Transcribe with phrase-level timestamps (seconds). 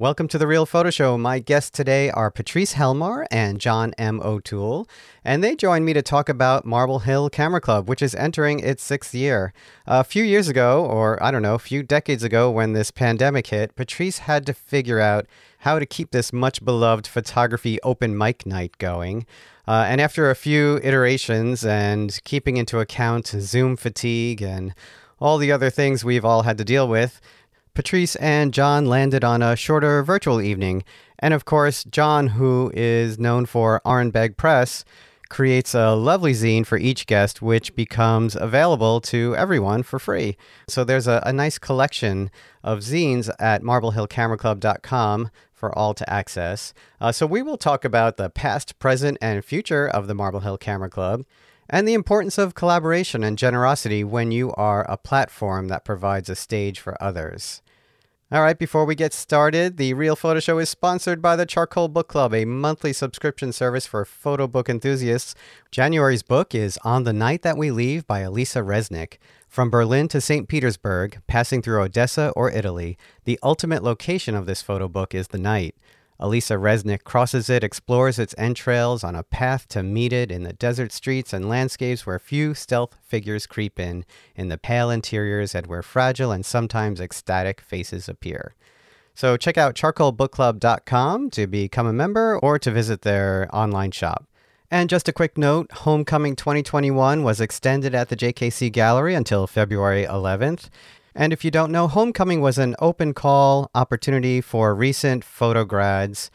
[0.00, 1.18] Welcome to the Real Photo Show.
[1.18, 4.18] My guests today are Patrice Helmar and John M.
[4.22, 4.88] O'Toole,
[5.26, 8.82] and they join me to talk about Marble Hill Camera Club, which is entering its
[8.82, 9.52] sixth year.
[9.86, 13.48] A few years ago, or I don't know, a few decades ago when this pandemic
[13.48, 15.26] hit, Patrice had to figure out
[15.58, 19.26] how to keep this much beloved photography open mic night going.
[19.68, 24.72] Uh, and after a few iterations and keeping into account Zoom fatigue and
[25.18, 27.20] all the other things we've all had to deal with,
[27.74, 30.84] Patrice and John landed on a shorter virtual evening.
[31.18, 34.84] And of course, John, who is known for Orenbeg Press,
[35.28, 40.36] creates a lovely zine for each guest, which becomes available to everyone for free.
[40.68, 42.30] So there's a, a nice collection
[42.64, 46.74] of zines at marblehillcameraclub.com for all to access.
[47.00, 50.58] Uh, so we will talk about the past, present, and future of the Marble Hill
[50.58, 51.24] Camera Club
[51.70, 56.34] and the importance of collaboration and generosity when you are a platform that provides a
[56.34, 57.62] stage for others.
[58.32, 61.88] All right, before we get started, the Real Photo Show is sponsored by the Charcoal
[61.88, 65.34] Book Club, a monthly subscription service for photo book enthusiasts.
[65.72, 69.18] January's book is On the Night That We Leave by Elisa Resnick.
[69.48, 70.46] From Berlin to St.
[70.46, 75.38] Petersburg, passing through Odessa or Italy, the ultimate location of this photo book is the
[75.38, 75.74] night.
[76.22, 80.52] Elisa Resnick crosses it, explores its entrails on a path to meet it in the
[80.52, 84.04] desert streets and landscapes where few stealth figures creep in,
[84.36, 88.54] in the pale interiors and where fragile and sometimes ecstatic faces appear.
[89.14, 94.26] So check out charcoalbookclub.com to become a member or to visit their online shop.
[94.70, 100.04] And just a quick note Homecoming 2021 was extended at the JKC Gallery until February
[100.04, 100.68] 11th.
[101.14, 106.30] And if you don't know, Homecoming was an open call opportunity for recent photo grads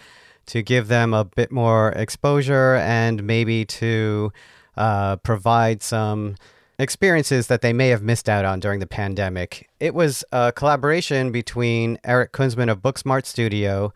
[0.47, 4.31] to give them a bit more exposure and maybe to
[4.77, 6.35] uh, provide some
[6.77, 9.69] experiences that they may have missed out on during the pandemic.
[9.79, 13.93] It was a collaboration between Eric Kunsman of Booksmart Studio,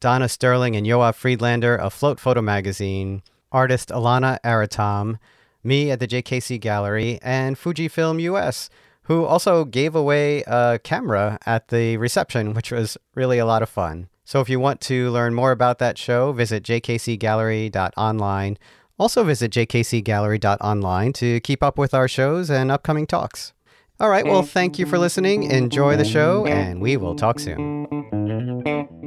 [0.00, 5.18] Donna Sterling and Yoav Friedlander of Float Photo Magazine, artist Alana Aratam,
[5.62, 8.68] me at the JKC Gallery, and Fujifilm US
[9.04, 13.68] who also gave away a camera at the reception, which was really a lot of
[13.68, 14.08] fun.
[14.24, 18.58] So if you want to learn more about that show, visit jkcgallery.online.
[18.98, 23.52] Also visit jkcgallery.online to keep up with our shows and upcoming talks.
[24.00, 25.44] All right, well, thank you for listening.
[25.44, 29.02] Enjoy the show, and we will talk soon.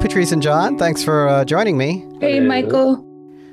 [0.00, 0.78] Patrice and John.
[0.78, 2.06] Thanks for uh, joining me.
[2.20, 3.06] Hey, Michael.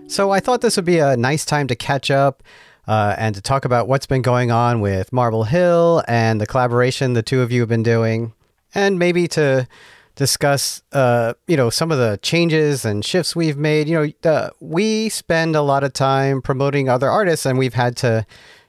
[0.07, 2.41] So, I thought this would be a nice time to catch up
[2.87, 7.13] uh, and to talk about what's been going on with Marble Hill and the collaboration
[7.13, 8.33] the two of you have been doing,
[8.73, 9.67] and maybe to
[10.15, 13.89] discuss, uh, you know, some of the changes and shifts we've made.
[13.89, 17.97] You know, uh, we spend a lot of time promoting other artists, and we've had
[17.97, 18.25] to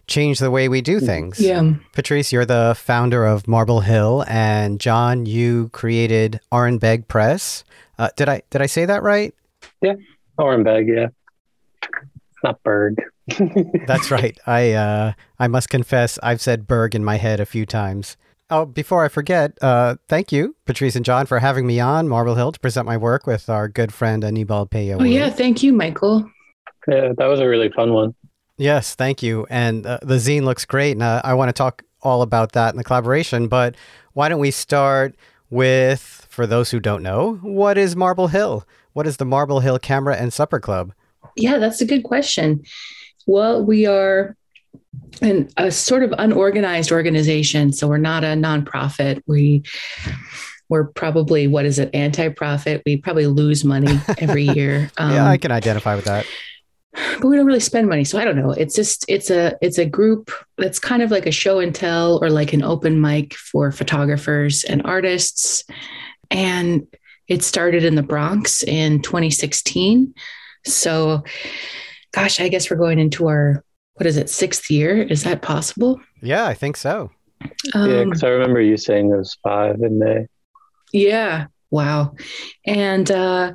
[0.08, 1.38] change the way we do things.
[1.38, 1.74] Yeah.
[1.92, 7.62] Patrice, you're the founder of Marble Hill, and John, you created Arenberg Press.
[7.98, 9.34] Uh, did I did I say that right?
[9.82, 9.94] Yeah,
[10.38, 10.88] Orenbeg.
[10.88, 11.08] Yeah,
[11.82, 12.96] it's not Berg.
[13.86, 14.38] That's right.
[14.46, 18.16] I uh, I must confess, I've said Berg in my head a few times.
[18.50, 22.34] Oh, before I forget, uh, thank you, Patrice and John, for having me on Marble
[22.34, 24.96] Hill to present my work with our good friend Anibal Peyo.
[25.00, 26.30] Oh yeah, thank you, Michael.
[26.86, 28.14] Yeah, that was a really fun one.
[28.58, 29.46] Yes, thank you.
[29.48, 30.92] And uh, the zine looks great.
[30.92, 33.48] And uh, I want to talk all about that in the collaboration.
[33.48, 33.76] But
[34.12, 35.14] why don't we start
[35.48, 38.66] with, for those who don't know, what is Marble Hill?
[38.92, 40.92] What is the Marble Hill Camera and Supper Club?
[41.36, 42.64] Yeah, that's a good question.
[43.26, 44.36] Well, we are
[45.22, 47.72] an, a sort of unorganized organization.
[47.72, 49.22] So we're not a nonprofit.
[49.26, 49.62] We
[50.68, 55.38] we're probably what is it anti-profit we probably lose money every year um, yeah i
[55.38, 56.26] can identify with that
[56.92, 58.50] but we don't really spend money so i don't know.
[58.50, 62.22] It's just it's a it's a group that's kind of like a show and tell
[62.22, 65.64] or like an open mic for photographers and artists.
[66.30, 66.86] And
[67.28, 70.14] it started in the bronx in 2016
[70.64, 71.22] so
[72.12, 73.64] gosh i guess we're going into our
[73.94, 75.02] what is it sixth year?
[75.02, 76.00] Is that possible?
[76.22, 77.10] Yeah i think so.
[77.74, 80.26] Um, yeah because i remember you saying it was five in may.
[80.92, 82.14] Yeah wow.
[82.66, 83.54] And uh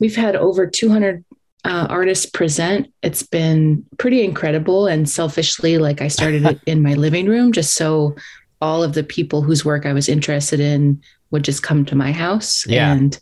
[0.00, 1.24] we've had over 200
[1.64, 2.92] uh, artists present.
[3.02, 4.86] It's been pretty incredible.
[4.86, 8.14] And selfishly, like I started it in my living room just so
[8.60, 12.12] all of the people whose work I was interested in would just come to my
[12.12, 12.66] house.
[12.66, 12.92] Yeah.
[12.92, 13.18] And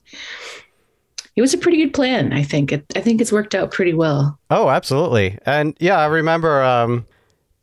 [1.34, 2.32] it was a pretty good plan.
[2.32, 4.38] I think it, I think it's worked out pretty well.
[4.50, 5.38] Oh, absolutely.
[5.46, 7.06] And yeah, I remember, um,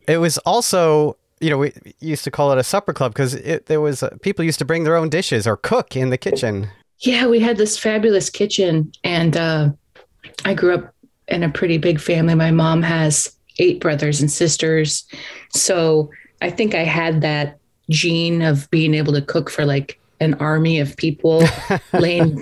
[0.07, 3.33] it was also you know, we used to call it a supper club because
[3.67, 6.69] there was uh, people used to bring their own dishes or cook in the kitchen.
[6.99, 9.69] Yeah, we had this fabulous kitchen, and uh,
[10.45, 10.93] I grew up
[11.27, 12.35] in a pretty big family.
[12.35, 15.05] My mom has eight brothers and sisters,
[15.53, 16.09] so
[16.41, 17.59] I think I had that
[17.89, 21.43] gene of being able to cook for like an army of people
[21.93, 22.39] laying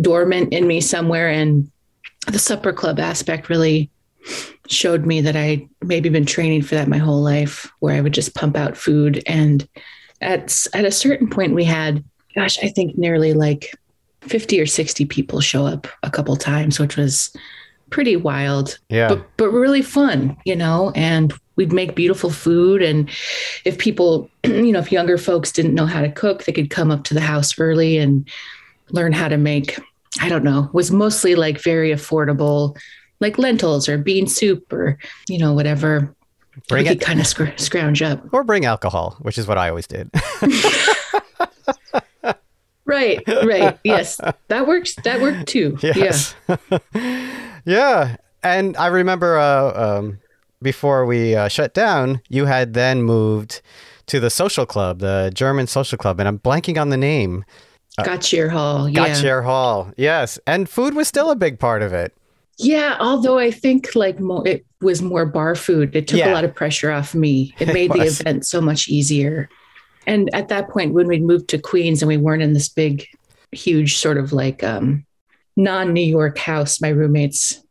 [0.00, 1.70] dormant in me somewhere, and
[2.26, 3.90] the supper club aspect really
[4.68, 8.14] showed me that I maybe been training for that my whole life, where I would
[8.14, 9.22] just pump out food.
[9.26, 9.66] And
[10.20, 12.04] at at a certain point, we had,
[12.34, 13.74] gosh, I think nearly like
[14.22, 17.34] fifty or sixty people show up a couple times, which was
[17.90, 18.78] pretty wild.
[18.88, 20.92] Yeah, but but really fun, you know.
[20.94, 23.08] And we'd make beautiful food, and
[23.64, 26.90] if people, you know, if younger folks didn't know how to cook, they could come
[26.90, 28.28] up to the house early and
[28.90, 29.78] learn how to make.
[30.20, 32.76] I don't know, was mostly like very affordable
[33.20, 36.14] like lentils or bean soup or you know whatever
[36.68, 39.68] bring we it kind of scr- scrounge up or bring alcohol which is what i
[39.68, 40.10] always did
[42.84, 46.34] right right yes that works that worked too yes.
[46.48, 46.78] yeah
[47.64, 50.18] yeah and i remember uh, um,
[50.62, 53.60] before we uh, shut down you had then moved
[54.06, 57.44] to the social club the german social club and i'm blanking on the name
[57.98, 58.88] uh, Gottscheer Hall.
[58.88, 59.08] Yeah.
[59.08, 59.92] Gottscheer Hall.
[59.96, 60.38] Yes.
[60.46, 62.14] And food was still a big part of it.
[62.58, 65.96] Yeah, although I think like more it was more bar food.
[65.96, 66.30] It took yeah.
[66.30, 67.54] a lot of pressure off me.
[67.58, 69.48] It made it the event so much easier.
[70.06, 73.06] And at that point when we moved to Queens and we weren't in this big
[73.52, 75.04] huge sort of like um
[75.56, 77.62] non-New York house, my roommates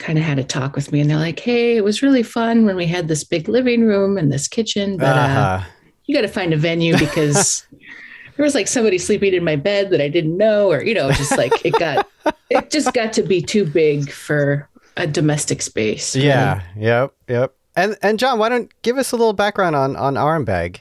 [0.00, 2.64] kind of had a talk with me and they're like, "Hey, it was really fun
[2.64, 5.40] when we had this big living room and this kitchen, but uh, uh-huh.
[5.40, 5.64] uh,
[6.06, 7.66] you got to find a venue because
[8.36, 11.10] there was like somebody sleeping in my bed that I didn't know, or you know,
[11.12, 12.08] just like it got
[12.50, 16.14] it just got to be too big for a domestic space.
[16.14, 16.62] Yeah.
[16.76, 17.14] Yep.
[17.28, 17.54] Yep.
[17.76, 20.80] And and John, why don't give us a little background on on Orenbeg?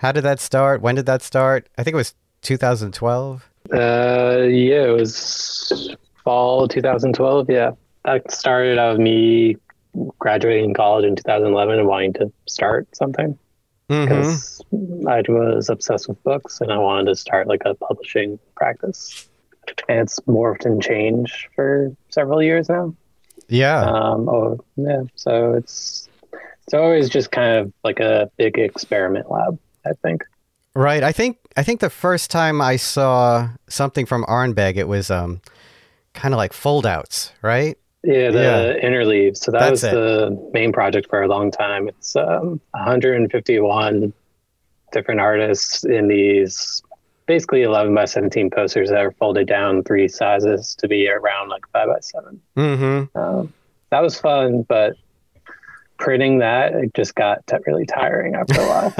[0.00, 0.80] How did that start?
[0.80, 1.68] When did that start?
[1.76, 3.50] I think it was 2012.
[3.70, 3.76] Uh,
[4.48, 5.94] yeah, it was
[6.24, 7.50] fall 2012.
[7.50, 7.72] Yeah,
[8.06, 9.58] that started out of me
[10.18, 13.38] graduating college in 2011 and wanting to start something
[13.88, 15.06] because mm-hmm.
[15.06, 19.28] I was obsessed with books and I wanted to start like a publishing practice.
[19.86, 22.94] And it's morphed and changed for several years now.
[23.48, 23.82] Yeah.
[23.82, 25.02] Um, oh, yeah.
[25.16, 26.08] So it's
[26.64, 29.58] it's always just kind of like a big experiment lab.
[29.86, 30.24] I think.
[30.74, 31.02] Right.
[31.02, 35.40] I think I think the first time I saw something from Orenbeg, it was um,
[36.14, 37.76] kind of like foldouts, right?
[38.02, 38.88] Yeah, the yeah.
[38.88, 39.38] interleaves.
[39.38, 39.92] So that That's was it.
[39.92, 41.88] the main project for a long time.
[41.88, 44.12] It's um, 151
[44.92, 46.82] different artists in these
[47.26, 51.64] basically 11 by 17 posters that are folded down three sizes to be around like
[51.72, 53.16] five by 7 mm-hmm.
[53.16, 53.52] um,
[53.90, 54.96] that was fun, but
[56.00, 58.92] printing that it just got really tiring after a while.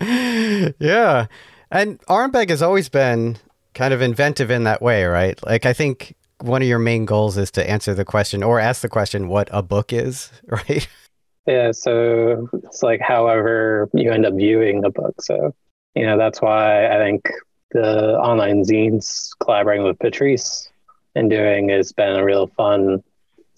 [0.78, 1.26] yeah,
[1.70, 3.36] and Orenbeg has always been
[3.74, 5.38] kind of inventive in that way, right?
[5.44, 8.80] Like I think one of your main goals is to answer the question or ask
[8.80, 10.88] the question what a book is, right?
[11.46, 15.20] Yeah, so it's like however you end up viewing the book.
[15.20, 15.54] So,
[15.94, 17.28] you know, that's why I think
[17.72, 20.70] the online zines collaborating with Patrice
[21.14, 23.02] and doing has been a real fun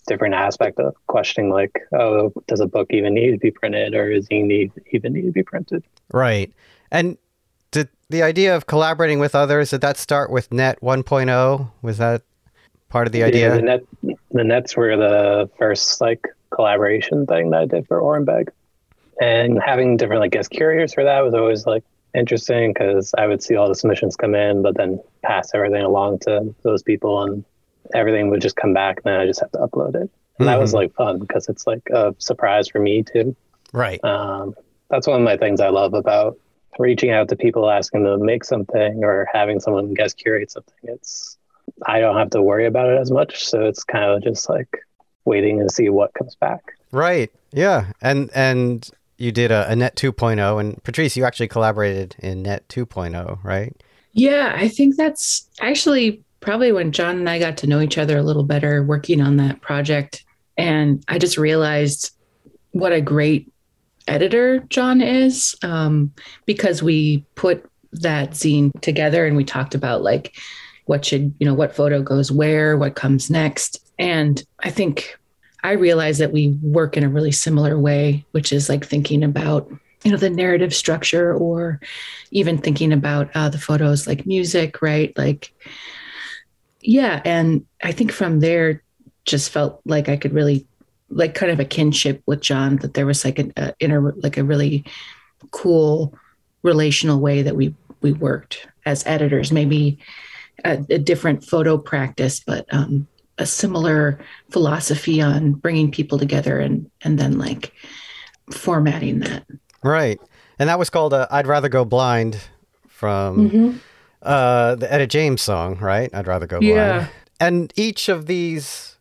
[0.07, 4.11] different aspect of questioning like, oh, does a book even need to be printed or
[4.11, 5.85] is he need even need to be printed?
[6.13, 6.53] Right.
[6.91, 7.19] And
[7.71, 11.71] did the idea of collaborating with others, did that start with Net 1.0?
[11.83, 12.23] Was that
[12.89, 13.49] part of the idea?
[13.49, 13.81] Yeah, the net
[14.31, 18.49] the nets were the first like collaboration thing that I did for Orenbeg.
[19.21, 21.85] And having different like guest curators for that was always like
[22.15, 26.21] interesting because I would see all the submissions come in, but then pass everything along
[26.21, 27.45] to those people and
[27.95, 29.95] everything would just come back and then I just have to upload it.
[29.95, 30.45] And mm-hmm.
[30.47, 30.77] that was mm-hmm.
[30.77, 33.35] like fun because it's like a surprise for me too.
[33.73, 34.03] Right.
[34.05, 34.55] Um,
[34.91, 36.39] that's one of my things I love about
[36.79, 40.75] reaching out to people asking them to make something or having someone guest curate something.
[40.85, 41.37] It's
[41.87, 43.47] I don't have to worry about it as much.
[43.47, 44.85] So it's kind of just like
[45.25, 46.63] waiting to see what comes back.
[46.93, 47.31] Right.
[47.53, 47.93] Yeah.
[48.01, 48.89] And and
[49.19, 53.75] you did a, a Net 2.0, and Patrice, you actually collaborated in Net 2.0, right?
[54.13, 58.17] Yeah, I think that's actually probably when John and I got to know each other
[58.19, 60.25] a little better working on that project.
[60.57, 62.13] And I just realized
[62.73, 63.53] what a great
[64.09, 66.13] editor John is um,
[66.45, 70.37] because we put that zine together and we talked about like
[70.85, 73.81] what should, you know, what photo goes where, what comes next.
[73.99, 75.19] And I think
[75.65, 79.69] I realized that we work in a really similar way, which is like thinking about,
[80.05, 81.81] you know, the narrative structure or
[82.31, 85.17] even thinking about uh, the photos like music, right?
[85.19, 85.53] Like,
[86.87, 87.21] yeah.
[87.25, 88.83] And I think from there,
[89.25, 90.67] just felt like I could really
[91.11, 94.37] like kind of a kinship with John that there was like an a inner like
[94.37, 94.85] a really
[95.51, 96.15] cool
[96.63, 99.99] relational way that we we worked as editors maybe
[100.65, 103.07] a, a different photo practice but um,
[103.39, 104.19] a similar
[104.51, 107.73] philosophy on bringing people together and and then like
[108.53, 109.47] formatting that
[109.83, 110.19] right
[110.59, 112.41] and that was called uh, i'd rather go blind
[112.89, 113.77] from mm-hmm.
[114.27, 117.09] Uh, the etta james song right i'd rather go blind yeah.
[117.41, 118.97] and each of these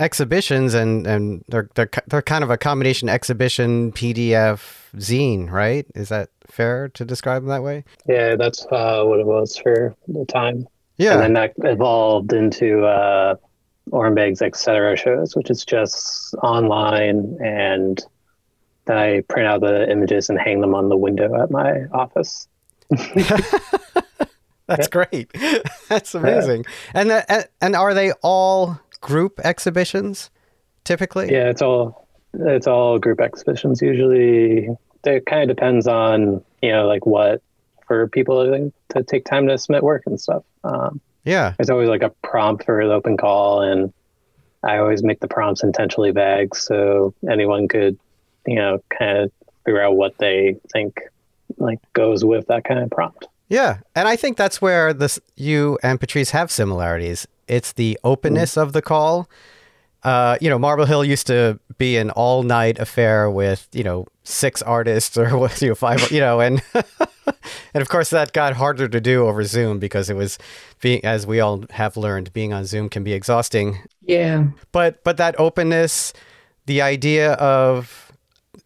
[0.00, 5.86] exhibitions and and they're they're they're kind of a combination exhibition PDF zine, right?
[5.94, 7.84] Is that fair to describe them that way?
[8.06, 10.66] Yeah, that's uh, what it was for the time.
[10.96, 13.36] Yeah, and then that evolved into uh,
[13.90, 14.96] Orenbeg's Etc.
[14.96, 18.00] shows, which is just online, and
[18.86, 22.48] then I print out the images and hang them on the window at my office.
[24.68, 25.32] That's great.
[25.88, 26.64] That's amazing.
[26.64, 27.00] Yeah.
[27.00, 30.30] And that, and are they all group exhibitions
[30.84, 31.32] typically?
[31.32, 33.80] Yeah, it's all it's all group exhibitions.
[33.82, 34.68] Usually,
[35.04, 37.42] it kind of depends on you know like what
[37.86, 40.44] for people to, to take time to submit work and stuff.
[40.64, 43.92] Um, yeah, there's always like a prompt for the open call, and
[44.62, 47.98] I always make the prompts intentionally vague so anyone could
[48.46, 49.32] you know kind of
[49.64, 51.00] figure out what they think
[51.56, 53.26] like goes with that kind of prompt.
[53.48, 57.26] Yeah, and I think that's where this you and Patrice have similarities.
[57.46, 58.62] It's the openness mm.
[58.62, 59.28] of the call.
[60.04, 64.62] Uh, you know, Marble Hill used to be an all-night affair with you know six
[64.62, 66.62] artists or what you know five, you know, and
[67.74, 70.38] and of course that got harder to do over Zoom because it was
[70.80, 73.78] being, as we all have learned, being on Zoom can be exhausting.
[74.02, 74.48] Yeah.
[74.72, 76.12] But but that openness,
[76.66, 78.12] the idea of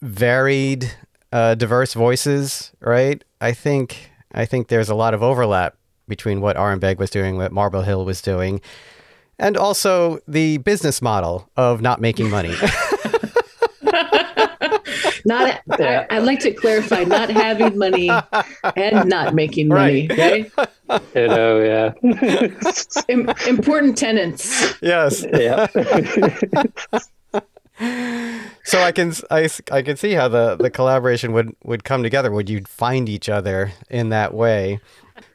[0.01, 0.93] varied,
[1.33, 3.23] uh, diverse voices, right?
[3.41, 5.77] I think I think there's a lot of overlap
[6.09, 8.61] between what Orenbeg was doing, what Marble Hill was doing,
[9.39, 12.55] and also the business model of not making money.
[15.25, 18.11] not I, would like to clarify not having money
[18.77, 20.69] and not making money right, right?
[21.15, 21.93] you know yeah.
[23.49, 24.75] Important tenants.
[24.83, 25.25] Yes.
[25.33, 25.69] Yeah
[28.65, 32.31] so I can I, I can see how the, the collaboration would, would come together.
[32.31, 34.81] Would you find each other in that way?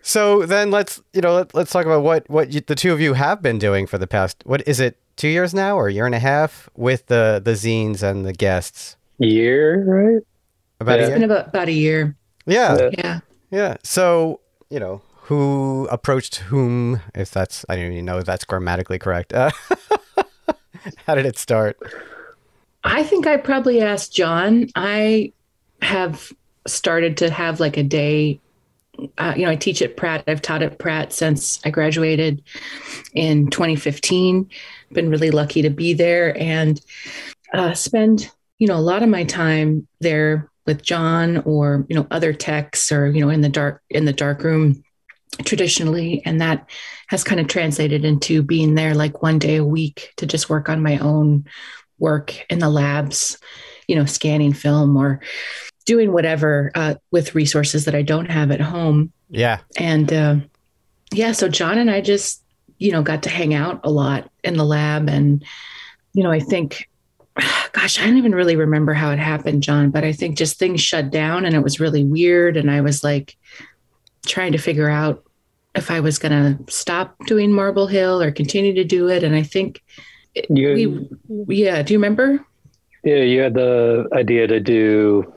[0.01, 3.01] So then let's you know let, us talk about what what you, the two of
[3.01, 5.93] you have been doing for the past what is it two years now or a
[5.93, 8.95] year and a half with the the zines and the guests.
[9.19, 10.23] Year right?
[10.79, 11.05] About yeah.
[11.05, 11.15] a year.
[11.15, 12.15] It's been about about a year.
[12.45, 12.89] Yeah.
[12.97, 13.19] Yeah.
[13.51, 13.77] Yeah.
[13.83, 18.99] So you know who approached whom if that's I don't even know if that's grammatically
[18.99, 19.33] correct.
[19.33, 19.51] Uh,
[21.05, 21.77] how did it start?
[22.87, 24.67] I think I probably asked John.
[24.75, 25.33] I
[25.81, 26.31] have
[26.65, 28.39] started to have like a day.
[29.17, 30.23] Uh, you know, I teach at Pratt.
[30.25, 32.41] I've taught at Pratt since I graduated
[33.13, 34.49] in 2015.
[34.91, 36.81] Been really lucky to be there and
[37.53, 42.05] uh, spend, you know, a lot of my time there with John or you know
[42.11, 44.83] other techs or you know in the dark in the dark room
[45.45, 46.69] traditionally and that
[47.07, 50.67] has kind of translated into being there like one day a week to just work
[50.67, 51.45] on my own
[51.99, 53.37] work in the labs,
[53.87, 55.21] you know, scanning film or
[55.85, 59.11] doing whatever uh, with resources that I don't have at home.
[59.29, 59.59] Yeah.
[59.77, 60.35] And uh,
[61.11, 62.43] yeah, so John and I just,
[62.77, 65.09] you know, got to hang out a lot in the lab.
[65.09, 65.43] And,
[66.13, 66.89] you know, I think,
[67.71, 70.81] gosh, I don't even really remember how it happened, John, but I think just things
[70.81, 72.57] shut down and it was really weird.
[72.57, 73.37] And I was like
[74.25, 75.23] trying to figure out
[75.73, 79.23] if I was going to stop doing Marble Hill or continue to do it.
[79.23, 79.83] And I think
[80.49, 81.81] you, we, yeah.
[81.81, 82.45] Do you remember?
[83.03, 85.33] Yeah, you had the idea to do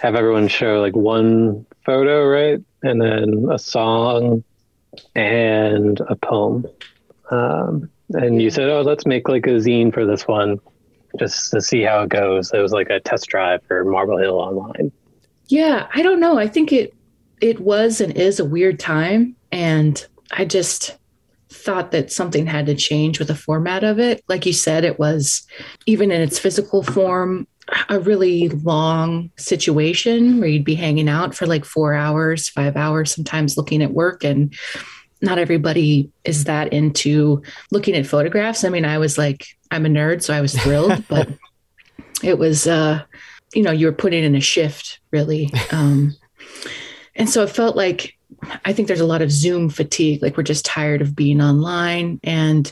[0.00, 4.42] have everyone show like one photo, right, and then a song
[5.14, 6.66] and a poem.
[7.30, 10.60] Um, and you said, "Oh, let's make like a zine for this one,
[11.18, 14.36] just to see how it goes." It was like a test drive for Marble Hill
[14.36, 14.92] Online.
[15.48, 16.38] Yeah, I don't know.
[16.38, 16.94] I think it
[17.40, 20.96] it was and is a weird time, and I just
[21.64, 24.22] thought that something had to change with the format of it.
[24.28, 25.46] Like you said, it was
[25.86, 27.46] even in its physical form,
[27.88, 33.14] a really long situation where you'd be hanging out for like four hours, five hours,
[33.14, 34.24] sometimes looking at work.
[34.24, 34.54] And
[35.20, 38.64] not everybody is that into looking at photographs.
[38.64, 41.28] I mean, I was like, I'm a nerd, so I was thrilled, but
[42.22, 43.02] it was, uh,
[43.54, 45.50] you know, you were putting in a shift really.
[45.72, 46.14] Um,
[47.14, 48.16] and so it felt like
[48.64, 50.22] I think there's a lot of Zoom fatigue.
[50.22, 52.20] Like we're just tired of being online.
[52.24, 52.70] And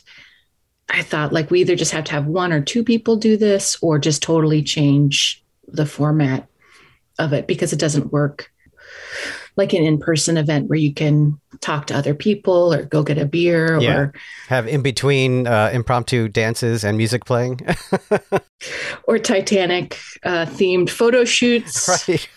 [0.89, 3.77] I thought like we either just have to have one or two people do this
[3.83, 6.49] or just totally change the format
[7.19, 8.51] of it because it doesn't work.
[9.57, 13.27] like an in-person event where you can talk to other people or go get a
[13.27, 13.97] beer Yeah.
[13.99, 14.13] or
[14.49, 17.61] Have in between uh, impromptu dances and music playing.
[19.05, 21.89] or Titanic uh, themed photo shoots.
[22.09, 22.29] right.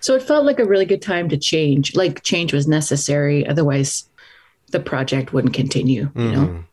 [0.00, 1.94] So it felt like a really good time to change.
[1.96, 4.04] Like change was necessary, otherwise
[4.70, 6.10] the project wouldn't continue.
[6.14, 6.46] You know.
[6.46, 6.64] Mhm.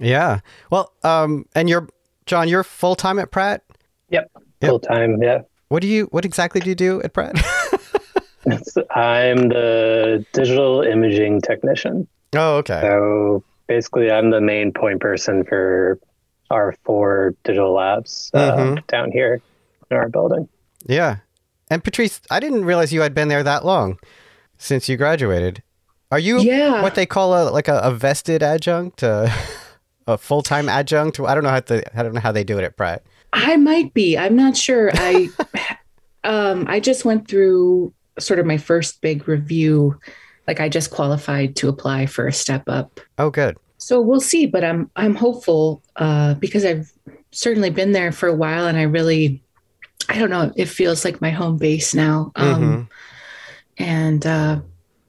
[0.00, 0.40] Yeah.
[0.70, 1.88] Well, um, and you're
[2.26, 2.48] John.
[2.48, 3.62] You're full time at Pratt.
[4.10, 4.30] Yep.
[4.62, 5.40] Full time, yeah.
[5.68, 6.04] What do you?
[6.12, 7.34] What exactly do you do at Pratt?
[8.90, 12.06] I'm the digital imaging technician.
[12.36, 12.80] oh, okay.
[12.82, 15.98] So basically, I'm the main point person for
[16.50, 18.86] our four digital labs uh, Mhm.
[18.86, 19.40] down here
[19.90, 20.48] in our building.
[20.86, 21.16] Yeah.
[21.70, 23.98] And Patrice, I didn't realize you had been there that long
[24.58, 25.62] since you graduated.
[26.12, 26.82] Are you Yeah.
[26.82, 29.28] what they call a like a, a vested adjunct, uh,
[30.06, 31.18] a full time adjunct?
[31.20, 33.02] I don't know how to, I don't know how they do it at Pratt.
[33.32, 34.16] I might be.
[34.16, 34.90] I'm not sure.
[34.94, 35.28] I
[36.24, 39.98] um I just went through sort of my first big review.
[40.46, 43.00] Like I just qualified to apply for a step up.
[43.18, 43.56] Oh, good.
[43.78, 46.90] So we'll see, but I'm I'm hopeful uh because I've
[47.32, 49.42] certainly been there for a while and I really
[50.08, 52.32] I don't know, it feels like my home base now.
[52.36, 52.88] Um Mhm.
[53.78, 54.60] and uh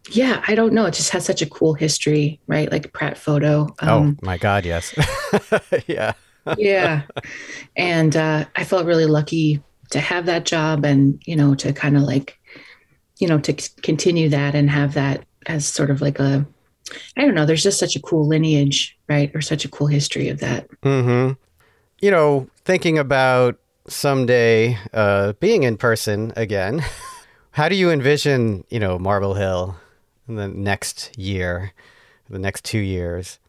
[0.10, 0.86] yeah, I don't know.
[0.86, 2.72] It just has such a cool history, right?
[2.72, 3.68] Like Pratt Photo.
[3.82, 4.94] oh my God, yes.
[5.88, 6.14] yeah.
[6.58, 7.02] yeah
[7.76, 11.98] and uh, i felt really lucky to have that job and you know to kind
[11.98, 12.40] of like
[13.20, 16.48] you know to c- continue that and have that as sort of like a
[17.18, 20.30] i don't know there's just such a cool lineage right or such a cool history
[20.30, 21.32] of that hmm
[22.00, 26.84] You know, thinking about someday uh, being in person again,
[27.52, 29.76] how do you envision, you know, Marble Hill
[30.28, 31.72] in the next year,
[32.30, 33.40] the next two years?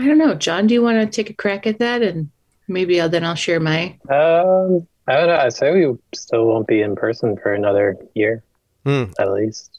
[0.00, 2.28] i don't know john do you want to take a crack at that and
[2.66, 5.36] maybe I'll, then i'll share my Um, I don't know.
[5.36, 8.42] I say we still won't be in person for another year
[8.84, 9.04] Hmm.
[9.20, 9.78] at least,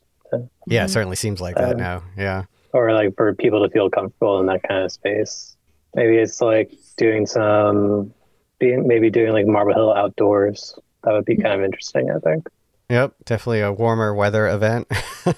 [0.67, 2.03] Yeah, it certainly seems like that Um, now.
[2.17, 2.43] Yeah.
[2.71, 5.57] or like for people to feel comfortable in that kind of space.
[5.95, 8.13] Maybe it's like doing some,
[8.59, 10.77] being maybe doing like Marble Hill outdoors.
[11.03, 12.09] That would be kind of interesting.
[12.11, 12.47] I think.
[12.89, 14.87] Yep, definitely a warmer weather event.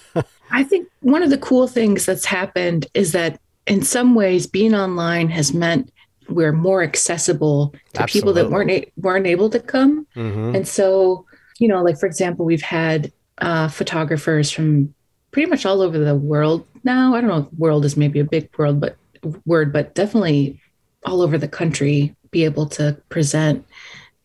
[0.51, 4.73] I think one of the cool things that's happened is that in some ways being
[4.75, 5.91] online has meant
[6.29, 11.25] we're more accessible to people that weren't a- weren't able to come hmm And so,
[11.59, 14.93] you know, like for example, we've had uh, photographers from
[15.31, 17.15] pretty much all over the world now.
[17.15, 18.97] I don't know if world is maybe a big world, but
[19.45, 20.59] word, but definitely
[21.07, 23.65] all over the country be able to present.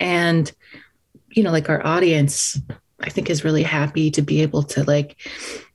[0.00, 0.50] And,
[1.30, 2.58] you know, like our audience,
[3.00, 5.16] I think is really happy to be able to like,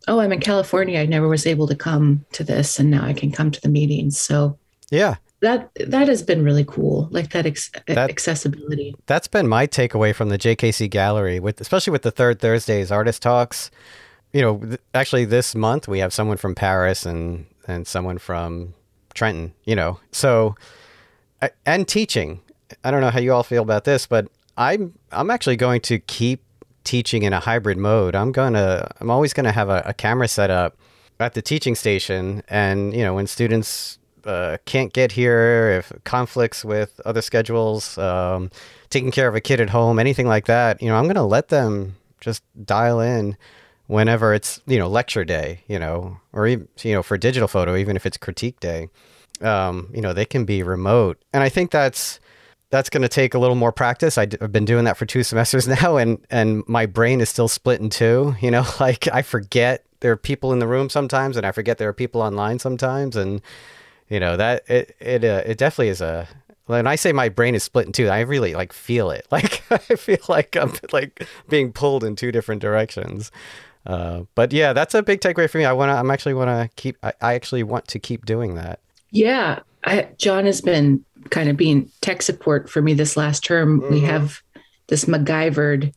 [0.08, 1.00] oh, I'm in California.
[1.00, 3.70] I never was able to come to this, and now I can come to the
[3.70, 4.20] meetings.
[4.20, 4.58] So
[4.92, 8.96] Yeah, that that has been really cool, like that, ex- That- accessibility.
[9.06, 13.22] that's been my takeaway from the JKC Gallery, with especially with the third Thursdays artist
[13.22, 13.70] talks.
[14.34, 18.74] You know, th- actually, this month we have someone from Paris and and someone from
[19.14, 19.54] Trenton.
[19.66, 20.56] You know, so
[21.66, 22.42] and teaching.
[22.84, 26.00] I don't know how you all feel about this, but I'm I'm actually going to
[26.00, 26.44] keep
[26.84, 28.16] teaching in a hybrid mode.
[28.16, 30.78] I'm gonna I'm always gonna have a, a camera set up
[31.20, 36.66] at the teaching station, and you know when students uh, can't get here, if conflicts
[36.66, 38.52] with other schedules, um,
[38.90, 41.24] taking care of a kid at home, anything like that, you know, I'm going to
[41.24, 43.38] let them just dial in
[43.88, 47.78] whenever it's, you know, lecture day, you know, or even, you know, for digital photo,
[47.78, 48.90] even if it's critique day,
[49.42, 51.22] um, you know, they can be remote.
[51.34, 52.20] And I think that's,
[52.70, 54.18] that's going to take a little more practice.
[54.18, 57.30] i d- I've been doing that for two semesters now, and and my brain is
[57.30, 58.36] still split in two.
[58.42, 61.78] You know, like I forget there are people in the room sometimes, and I forget
[61.78, 63.42] there are people online sometimes, and
[64.10, 66.28] you know that it it uh, it definitely is a.
[66.66, 69.26] When I say my brain is split in two, I really like feel it.
[69.32, 73.32] Like I feel like I'm like being pulled in two different directions.
[73.86, 75.66] Uh, but yeah, that's a big takeaway for me.
[75.66, 75.94] I want to.
[75.94, 76.98] I'm actually want to keep.
[77.02, 78.82] I, I actually want to keep doing that.
[79.12, 83.84] Yeah, I, John has been kind of being tech support for me this last term.
[83.90, 84.06] We Mhm.
[84.06, 84.40] have
[84.88, 85.94] this MacGyvered.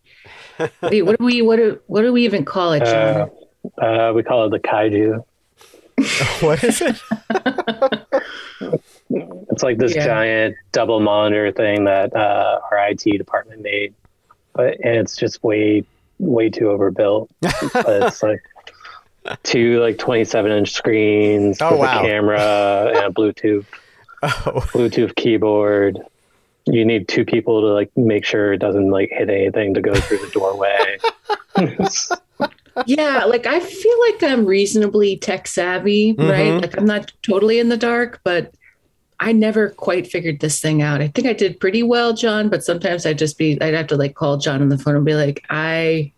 [0.83, 3.27] Wait, what do we what do what do we even call it, Uh,
[3.81, 5.23] uh, we call it the kaiju.
[6.41, 6.97] what is it?
[9.53, 10.05] It's like this Yeah.
[10.05, 13.93] giant double monitor thing that uh, our IT department made,
[14.55, 15.85] but and it's just way
[16.19, 17.29] way too overbuilt.
[17.41, 18.41] but it's like
[19.43, 22.01] two like 27 inch screens Oh, with wow.
[22.03, 23.67] a camera and a Bluetooth
[24.23, 24.29] Oh,
[24.73, 25.99] Bluetooth keyboard.
[26.67, 29.95] You need two people to like make sure it doesn't like hit anything to go
[29.95, 30.99] through the doorway.
[32.87, 36.53] yeah, like I feel like I'm reasonably tech savvy, right?
[36.53, 36.61] Mhm.
[36.63, 38.55] Like I'm not totally in the dark, but
[39.19, 41.01] I never quite figured this thing out.
[41.03, 43.97] I think I did pretty well, John, but sometimes I'd just be I'd have to
[43.97, 46.13] like call John on the phone and be like, I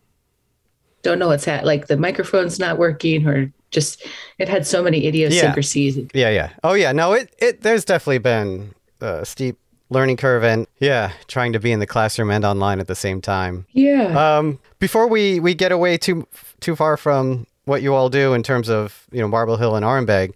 [1.02, 4.06] don't know what's at like the microphone's not working or just
[4.38, 5.96] it had so many idiosyncrasies.
[5.96, 6.30] Yeah, yeah.
[6.30, 6.50] yeah.
[6.62, 9.58] Oh yeah, no, it it there's definitely been a steep
[9.90, 13.20] learning curve and yeah, trying to be in the classroom and online at the same
[13.20, 13.66] time.
[13.72, 14.36] Yeah.
[14.36, 16.26] Um before we we get away too
[16.60, 19.84] too far from what you all do in terms of, you know, Marble Hill and
[19.84, 20.32] Orenbeg,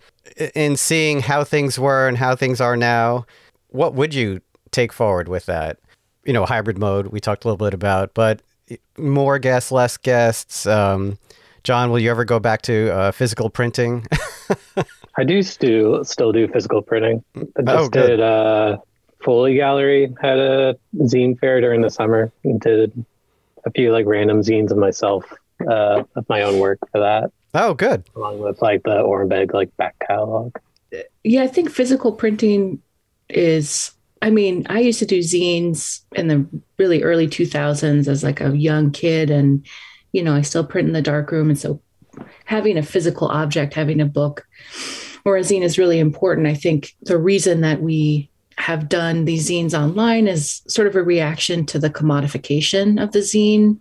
[0.54, 3.26] in seeing how things were and how things are now,
[3.68, 5.78] what would you take forward with that?
[6.24, 8.42] You know, hybrid mode we talked a little bit about, but
[8.98, 10.66] more guests, less guests.
[10.66, 11.18] Um,
[11.64, 14.06] John, will you ever go back to uh, physical printing?
[15.18, 17.24] I do still still do physical printing.
[17.36, 18.06] I Oh, just good.
[18.08, 18.78] did uh,
[19.24, 22.30] Foley Gallery had a zine fair during the summer.
[22.44, 23.04] and Did
[23.64, 25.24] a few like random zines of myself
[25.68, 28.04] uh, of my own work for that, oh, good.
[28.14, 30.54] along with like the Orenbeg like back catalog.
[31.24, 32.80] yeah, I think physical printing
[33.28, 33.90] is
[34.22, 36.46] I mean, I used to do zines in the
[36.78, 39.66] really early 2000s as like a young kid and
[40.12, 41.80] you know, I still print in the darkroom and so
[42.46, 44.46] having a physical object, having a book
[45.24, 46.46] or a zine is really important.
[46.46, 51.02] I think the reason that we have done these zines online is sort of a
[51.02, 53.78] reaction to the commodification of the zine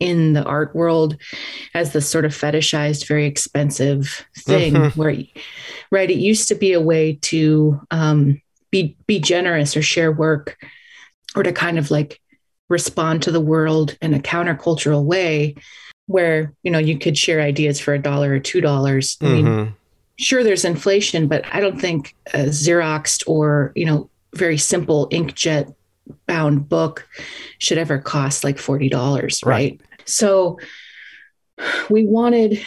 [0.00, 1.16] in the art world
[1.74, 5.14] as this sort of fetishized, very expensive thing where,
[5.90, 10.56] right, it used to be a way to um, be be generous or share work
[11.36, 12.20] or to kind of like
[12.68, 15.54] respond to the world in a countercultural way
[16.06, 19.44] where you know you could share ideas for a dollar or two dollars i mean
[19.46, 19.74] Mhm.
[20.16, 25.74] sure there's inflation but i don't think a xeroxed or you know very simple inkjet
[26.26, 27.06] bound book
[27.58, 29.80] should ever cost like $40 right, Right.
[30.06, 30.58] so
[31.90, 32.60] we wanted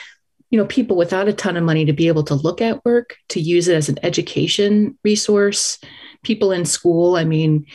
[0.51, 3.15] you know people without a ton of money to be able to look at work
[3.29, 5.79] to use it as an education resource.
[6.23, 7.65] People in school i mean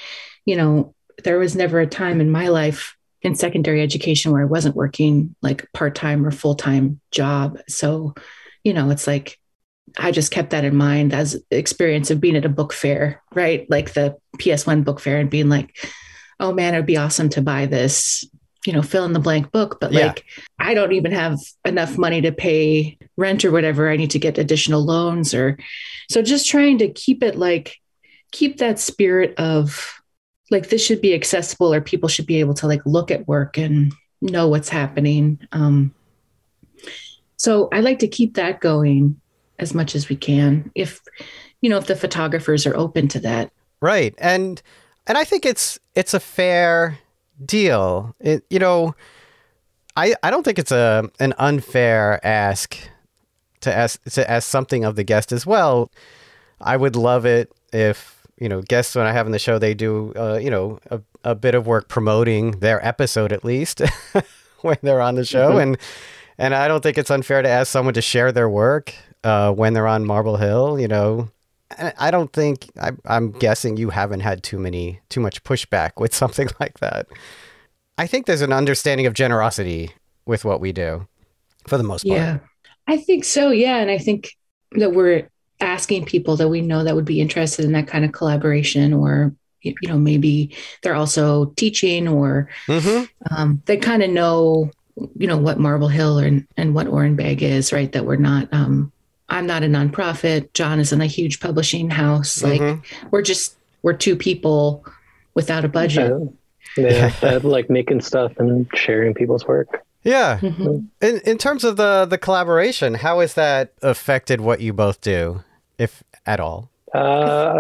[0.45, 4.45] you know there was never a time in my life in secondary education where i
[4.45, 7.59] wasn't working like part-time or full-time job.
[7.69, 8.15] So
[8.63, 9.39] you know it's like
[9.99, 13.67] i just kept that in mind as experience of being at a book fair right?
[13.69, 15.77] Like the ps1 book fair and being like
[16.39, 18.25] oh man it'd be awesome to buy this
[18.67, 20.07] you know fill in the blank book but Yeah.
[20.09, 20.25] like
[20.59, 24.39] i don't even have enough money to pay rent or whatever i need to get
[24.39, 25.59] additional loans or
[26.11, 27.77] so just trying to keep it like
[28.33, 30.01] keep that spirit of
[30.51, 33.57] like this should be accessible or people should be able to like look at work
[33.59, 35.95] and know what's happening um
[37.37, 39.21] so i like to keep that going
[39.59, 41.01] as much as we can if
[41.61, 43.51] you know if the photographers are open to that
[43.83, 44.15] Right.
[44.17, 44.63] And
[45.07, 46.99] and I think it's it's a fair
[47.45, 48.15] deal.
[48.21, 48.95] It, you know,
[49.97, 52.77] I I don't think it's a an unfair ask
[53.61, 55.91] to ask to ask something of the guest as well.
[56.61, 59.75] I would love it if, you know, guests when I have on the show they
[59.75, 63.83] do uh, you know, a, a bit of work promoting their episode at least
[64.63, 65.63] when they're on the show Mhm.
[65.63, 65.79] and
[66.39, 68.95] and I don't think it's unfair to ask someone to share their work
[69.25, 71.31] uh, when they're on Marble Hill, you know,
[71.99, 76.15] I don't think I, I'm guessing you haven't had too many too much pushback with
[76.23, 77.07] something like that.
[77.99, 79.91] I think there's an understanding of generosity
[80.27, 81.07] with what we do,
[81.67, 82.19] for the most part.
[82.19, 82.39] Yeah,
[82.87, 83.51] I think so.
[83.51, 83.79] Yeah.
[83.79, 84.37] And I think
[84.73, 85.29] that we're
[85.61, 89.35] asking people that we know that would be interested in that kind of collaboration, or,
[89.63, 94.71] you know, maybe they're also teaching or hmm um, they kind of know,
[95.17, 97.91] you know, what Marble Hill and, and what Orenbeg is, right?
[97.93, 98.93] That we're not, um,
[99.29, 100.53] I'm not a nonprofit.
[100.55, 102.43] John isn't a huge publishing house.
[102.43, 102.83] Like Mhm.
[103.11, 104.85] we're just, we're two people
[105.35, 106.13] without a budget.
[106.79, 109.83] Uh, yeah, that, like making stuff and sharing people's work.
[110.03, 110.39] Yeah.
[110.41, 110.85] Mhm.
[111.01, 115.43] In in terms of the the collaboration, how has that affected what you both do,
[115.79, 116.69] if at all?
[116.95, 116.99] Uh,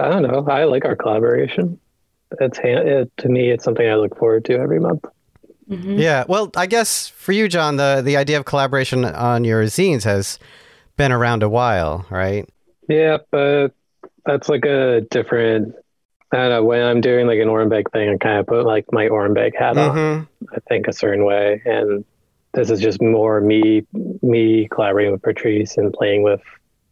[0.05, 0.44] I don't know.
[0.52, 1.79] I like our collaboration.
[2.40, 5.05] It's ha- it, to me, it's something I look forward to every month.
[5.70, 5.98] Mhm.
[5.98, 6.24] Yeah.
[6.29, 10.38] Well, I guess for you, John, the the idea of collaboration on your zines has
[10.96, 12.48] been around a while, right?
[12.88, 13.68] Yeah, but
[14.24, 15.74] that's like a different.
[16.32, 16.64] I don't know.
[16.64, 19.78] When I'm doing like an Orenbeg thing, I kind of put like my Orenbeg hat
[19.78, 20.26] on.
[20.26, 22.04] hmm I think a certain way, and
[22.54, 23.87] this is just more me
[24.22, 26.40] me collaborating with Patrice and playing with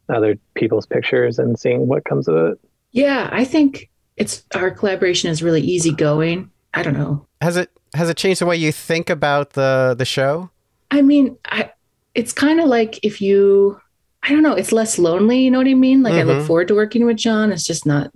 [0.08, 2.58] other people's pictures and seeing what comes of it.
[2.92, 3.28] Yeah.
[3.32, 6.50] I think it's our collaboration is really easygoing.
[6.74, 7.26] I don't know.
[7.40, 10.50] Has it has it changed the way you think about the the show?
[10.90, 11.70] I mean, I
[12.14, 13.80] it's kind of like if you
[14.26, 16.02] I don't know, it's less lonely, you know what I mean?
[16.02, 16.46] Like I look Mhm.
[16.46, 17.52] forward to working with John.
[17.52, 18.10] It's just not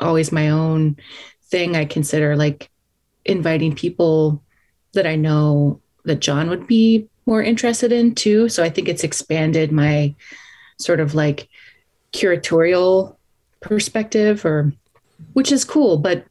[0.00, 0.96] always my own
[1.50, 1.76] thing.
[1.76, 2.68] I consider like
[3.24, 4.42] inviting people
[4.94, 8.48] that I know that John would be more interested in too.
[8.48, 10.14] So I think it's expanded my
[10.78, 11.48] sort of like
[12.12, 13.16] curatorial
[13.60, 14.72] perspective or
[15.34, 16.24] which is cool, but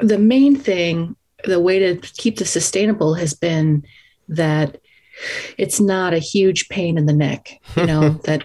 [0.00, 3.84] the main thing, the way to keep this sustainable has been
[4.28, 4.78] that
[5.56, 8.44] it's not a huge pain in the neck, you know, that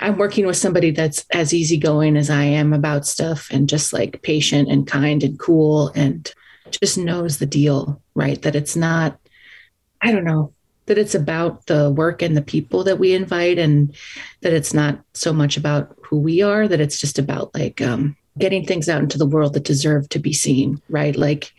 [0.00, 4.22] I'm working with somebody that's as easygoing as I am about stuff and just like
[4.22, 6.32] patient and kind and cool and
[6.70, 8.40] just knows the deal, right?
[8.42, 9.18] That it's not,
[10.00, 10.52] I don't know,
[10.86, 13.94] that it's about the work and the people that we invite and
[14.42, 18.16] that it's not so much about who we are, that it's just about like um,
[18.38, 21.16] getting things out into the world that deserve to be seen, right?
[21.16, 21.52] Like,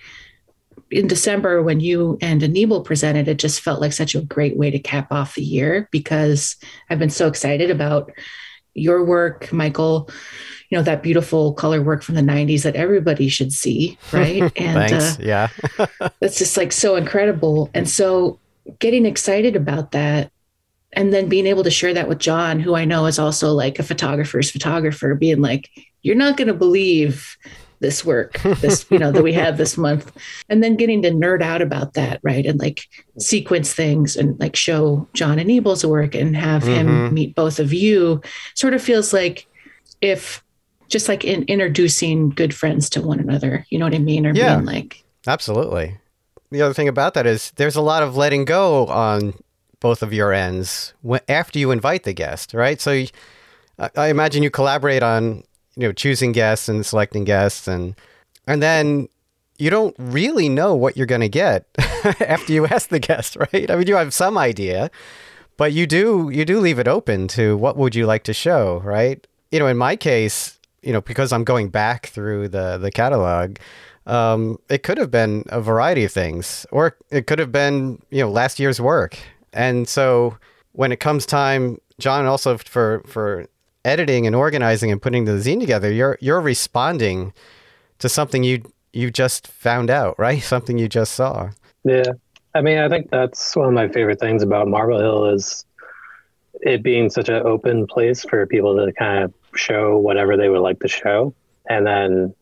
[0.96, 4.72] in December when you and Anibal presented, it just felt like such a great way
[4.72, 6.56] to cap off the year because
[6.90, 8.14] I've been so excited about
[8.74, 10.10] your work, Michael.
[10.70, 14.42] You know that beautiful color work from the '90s that everybody should see, right?
[14.56, 14.94] And Thanks.
[14.94, 15.50] Uh, yeah,
[16.22, 17.70] that's just like so incredible.
[17.74, 18.40] And so,
[18.80, 20.32] getting excited about that,
[20.94, 23.80] and then being able to share that with John, who I know is also like
[23.80, 25.70] a photographer's photographer, being like,
[26.04, 27.38] "You're not going to believe
[27.80, 30.12] this work this you know that we have this month.
[30.50, 32.46] And then getting to nerd out about that right?
[32.46, 36.74] And like sequence things and like show john and Anibal's work and have mm-hmm.
[36.74, 38.22] him meet both of you
[38.54, 39.48] sort of feels like
[40.02, 40.44] if
[40.88, 44.26] just like in introducing good friends to one another you know what i mean?
[44.26, 45.98] Or yeah, being like absolutely.
[46.52, 49.34] The other thing about that is there's a lot of letting go on
[49.80, 50.94] both of your ends
[51.28, 52.80] after you invite the guest right?
[52.80, 53.06] So
[53.96, 55.44] I imagine you collaborate on
[55.76, 57.96] you know choosing guests and selecting guests and
[58.48, 59.08] and then
[59.58, 61.66] you don't really know what you're going to get
[62.22, 63.70] after you ask the guest right?
[63.70, 64.92] I mean you have some idea
[65.58, 68.80] but you do you do leave it open to what would you like to show
[68.80, 69.26] right?
[69.52, 73.58] You know in my case you know because i'm going back through the the catalog
[74.08, 78.22] um, it could have been a variety of things or it could have been you
[78.22, 79.18] know last year's work.
[79.54, 80.38] And so
[80.74, 83.48] when it comes time john also for for
[83.86, 87.34] editing and organizing and putting the zine together, you're you're responding
[88.00, 90.42] to something you you just found out, right?
[90.42, 91.52] Something you just saw.
[91.84, 92.14] Yeah.
[92.54, 95.66] I mean, I think that's one of my favorite things about Marble Hill is
[96.62, 100.62] it being such an open place for people to kind of show whatever they would
[100.62, 101.34] like to show.
[101.70, 102.34] And then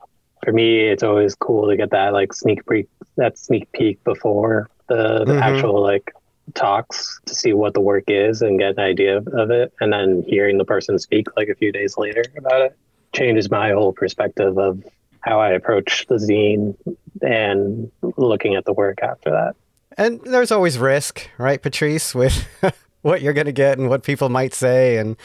[0.43, 4.69] for me, it's always cool to get that like sneak peek, that sneak peek before
[4.87, 5.41] the, the mm-hmm.
[5.41, 6.13] actual like
[6.53, 10.23] talks to see what the work is and get an idea of it and then
[10.27, 12.77] hearing the person speak like a few days later about it
[13.13, 14.83] changes my whole perspective of
[15.21, 16.75] how I approach the zine
[17.21, 19.55] and looking at the work after that.
[19.97, 22.45] And there's always risk, right, Patrice, with
[23.03, 25.15] what you're going to get and what people might say and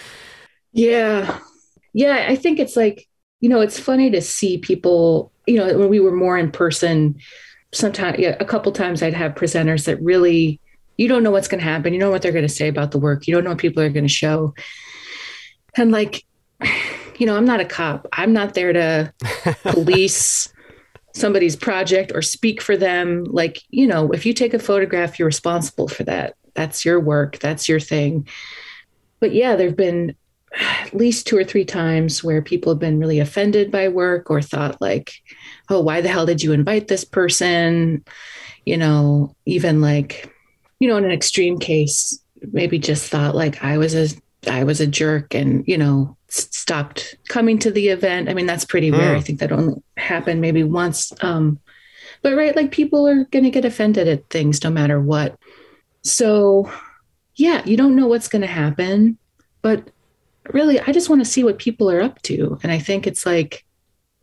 [0.72, 1.38] Yeah.
[1.94, 3.08] Yeah, I think it's like,
[3.40, 7.16] you know, it's funny to see people, you know, when we were more in person,
[7.72, 10.60] sometimes yeah, a couple times I'd have presenters that really
[10.98, 11.94] you don't know what's going to happen.
[11.94, 13.26] You know what they're going to say about the work.
[13.26, 14.52] You don't know what people are going to show.
[15.76, 16.24] And like,
[17.18, 18.06] you know, I'm not a cop.
[18.12, 19.14] I'm not there to
[19.62, 20.52] police
[21.14, 23.24] somebody's project or speak for them.
[23.24, 26.34] Like, you know, if you take a photograph, you're responsible for that.
[26.54, 27.38] That's your work.
[27.38, 28.28] That's your thing.
[29.20, 30.14] But yeah, there've been
[30.60, 34.42] at least two or three times where people have been really offended by work or
[34.42, 35.12] thought like,
[35.70, 38.04] oh, why the hell did you invite this person?
[38.64, 40.32] You know, even like
[40.80, 42.18] you know, in an extreme case,
[42.52, 44.08] maybe just thought like I was a
[44.46, 48.28] I was a jerk and, you know, stopped coming to the event.
[48.28, 49.14] I mean, that's pretty rare.
[49.14, 49.24] I hmm.
[49.24, 51.12] think that only happened maybe once.
[51.22, 51.58] Um,
[52.22, 55.38] but right, like people are going to get offended at things no matter what.
[56.02, 56.70] So,
[57.34, 59.18] yeah, you don't know what's going to happen,
[59.62, 59.90] but
[60.52, 62.58] really, I just want to see what people are up to.
[62.62, 63.64] And I think it's like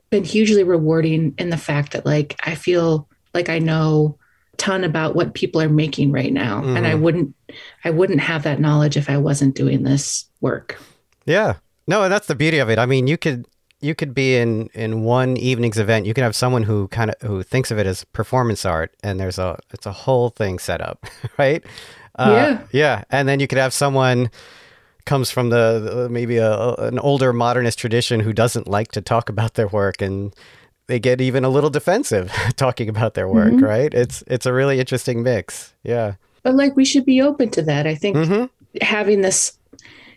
[0.10, 4.18] been hugely rewarding in the fact that like I feel like I know
[4.58, 6.62] ton about what people are making right now.
[6.62, 6.78] Mm-hmm.
[6.78, 7.04] and i mm-hmm.
[7.04, 7.36] wouldn't
[7.84, 10.80] i wouldn't have that knowledge if i wasn't doing this work.
[11.26, 11.56] Yeah.
[11.88, 12.80] No and that's the beauty of it.
[12.80, 13.46] I mean you could
[13.82, 16.06] you could be in in one evening's event.
[16.06, 19.20] You can have someone who kind of who thinks of it as performance art and
[19.20, 21.06] there's a it's a whole thing set up
[21.38, 21.64] right?
[22.18, 22.68] Uh, yeah.
[22.72, 23.04] yeah.
[23.10, 24.30] And then you could have someone
[25.06, 29.30] comes from the, the maybe a, an older modernist tradition who doesn't like to talk
[29.30, 30.36] about their work and
[30.88, 33.66] they get even a little defensive talking about their work, mm-hmm.
[33.66, 33.94] right?
[33.94, 35.74] It's it's a really interesting mix.
[35.84, 36.16] Yeah.
[36.44, 37.88] But like we should be open to that.
[37.88, 38.46] I think mm-hmm.
[38.84, 39.58] having this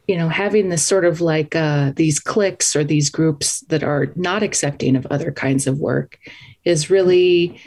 [0.08, 4.10] you know, having this sort of like uh, these cliques or these groups that are
[4.16, 6.18] not accepting of other kinds of work
[6.64, 7.60] is really,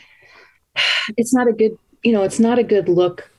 [1.18, 3.30] it's not a good, you know, it's not a good look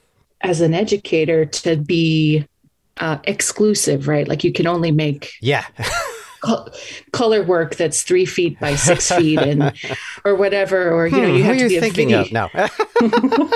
[0.41, 2.47] as an educator to be
[2.99, 4.29] uh, exclusive, right?
[4.29, 5.67] Like you can only make yeah
[7.13, 9.73] color work that's three feet by six feet and
[10.25, 12.49] or whatever or you know hmm, you have to be a video.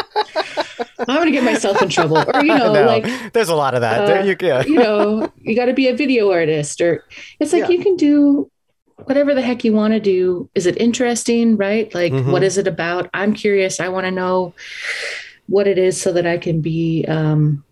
[0.99, 3.83] I'm gonna get myself in trouble, or you know, no, like there's a lot of
[3.83, 4.09] that.
[4.09, 4.65] Uh, you, yeah.
[4.65, 7.05] you know, you got to be a video artist, or
[7.39, 7.71] it's like yeah.
[7.71, 8.51] you can do
[9.05, 10.49] whatever the heck you want to do.
[10.55, 11.93] Is it interesting, right?
[11.95, 12.31] Like, mm-hmm.
[12.31, 13.11] what is it about?
[13.13, 13.79] I'm curious.
[13.79, 14.55] I want to know
[15.49, 17.65] what it is so that I can be um,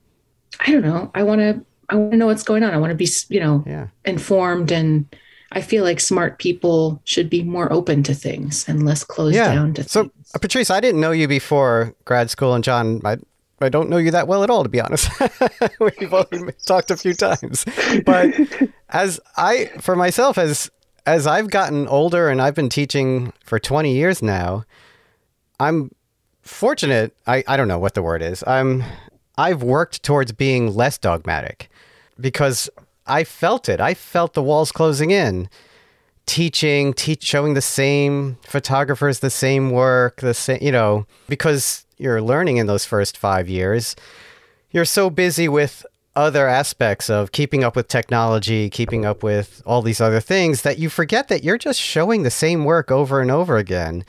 [0.61, 1.11] I don't know.
[1.15, 2.73] I want to I want to know what's going on.
[2.73, 3.89] I want to be, you know, Yeah.
[4.05, 5.07] informed and
[5.53, 9.55] I feel like smart people should be more open to things and less closed Yeah.
[9.55, 10.31] down to So, things.
[10.35, 13.19] uh, Patrice, I didn't know you before grad school, and John, I,
[13.61, 15.09] I don't know you that well at all, to be honest.
[15.81, 17.65] We've only talked a few times,
[18.05, 18.35] but
[18.89, 20.71] as I, for myself, as
[21.07, 24.65] as I've gotten older and I've been teaching for twenty years now,
[25.61, 25.91] I'm
[26.43, 27.15] fortunate.
[27.27, 28.43] I, I don't know what the word is.
[28.47, 28.83] I'm
[29.39, 31.69] I've worked towards being less dogmatic
[32.21, 32.71] because
[33.07, 33.81] I felt it.
[33.81, 35.49] I felt the walls closing in
[36.27, 42.23] teaching, teach, showing the same photographers the same work, the same, you know, because you're
[42.23, 43.95] learning in those first five years,
[44.71, 45.85] you're so busy with
[46.17, 50.79] other aspects of keeping up with technology, keeping up with all these other things that
[50.79, 54.05] you forget that you're just showing the same work over and over again.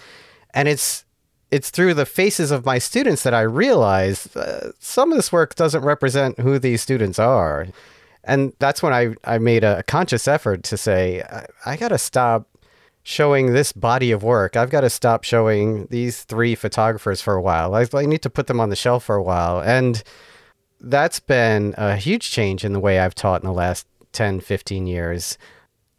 [0.53, 1.03] And it's
[1.51, 5.55] it's through the faces of my students that I realize uh, some of this work
[5.55, 7.67] doesn't represent who these students are.
[8.25, 11.97] And that's when I, I made a conscious effort to say, I, I got to
[11.97, 12.47] stop
[13.03, 14.57] showing this body of work.
[14.57, 17.75] I've got to stop showing these three photographers for a while.
[17.75, 19.61] I, I need to put them on the shelf for a while.
[19.61, 20.03] And
[20.81, 24.87] that's been a huge change in the way I've taught in the last 10, 15
[24.87, 25.37] years.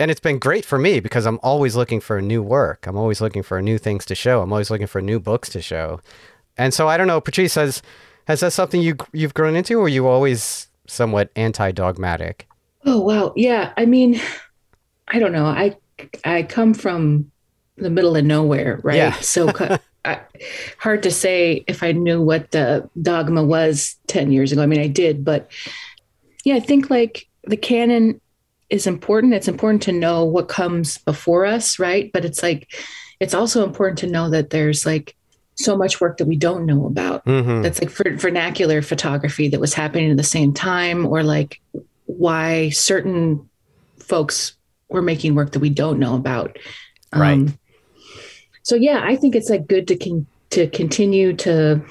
[0.01, 2.89] And it's been great for me because I'm always looking for new work.
[2.89, 4.43] I'm always looking for new things to show.
[4.43, 6.01] I'm always looking for new books to show.
[6.59, 7.83] And so I don't know, Patrice, has,
[8.27, 12.47] has that something you, you've grown into or you always somewhat anti-dogmatic?
[12.85, 13.33] Oh wow.
[13.37, 13.73] Yeah.
[13.77, 14.21] I mean,
[15.09, 15.47] I don't know.
[15.47, 15.77] I
[16.25, 17.31] I come from
[17.77, 18.97] the middle of nowhere, right?
[18.97, 19.15] Yeah.
[19.15, 19.51] so
[20.05, 20.21] I,
[20.79, 24.63] hard to say if I knew what the dogma was 10 years ago.
[24.63, 25.51] I mean, I did, but
[26.45, 28.21] yeah, I think like the canon
[28.71, 29.35] is important.
[29.35, 32.11] It's important to know what comes before us, right?
[32.13, 32.73] But it's like
[33.19, 35.16] it's also important to know that there's like
[35.57, 37.63] so much work that we don't know about Mm-hmm.
[37.63, 41.61] that's like ver- vernacular photography that was happening at the same time or like
[42.05, 43.49] why certain
[43.99, 44.55] folks
[44.89, 46.57] were making work that we don't know about
[47.15, 47.49] Right.
[48.63, 51.83] so yeah i think it's like good to con- to continue to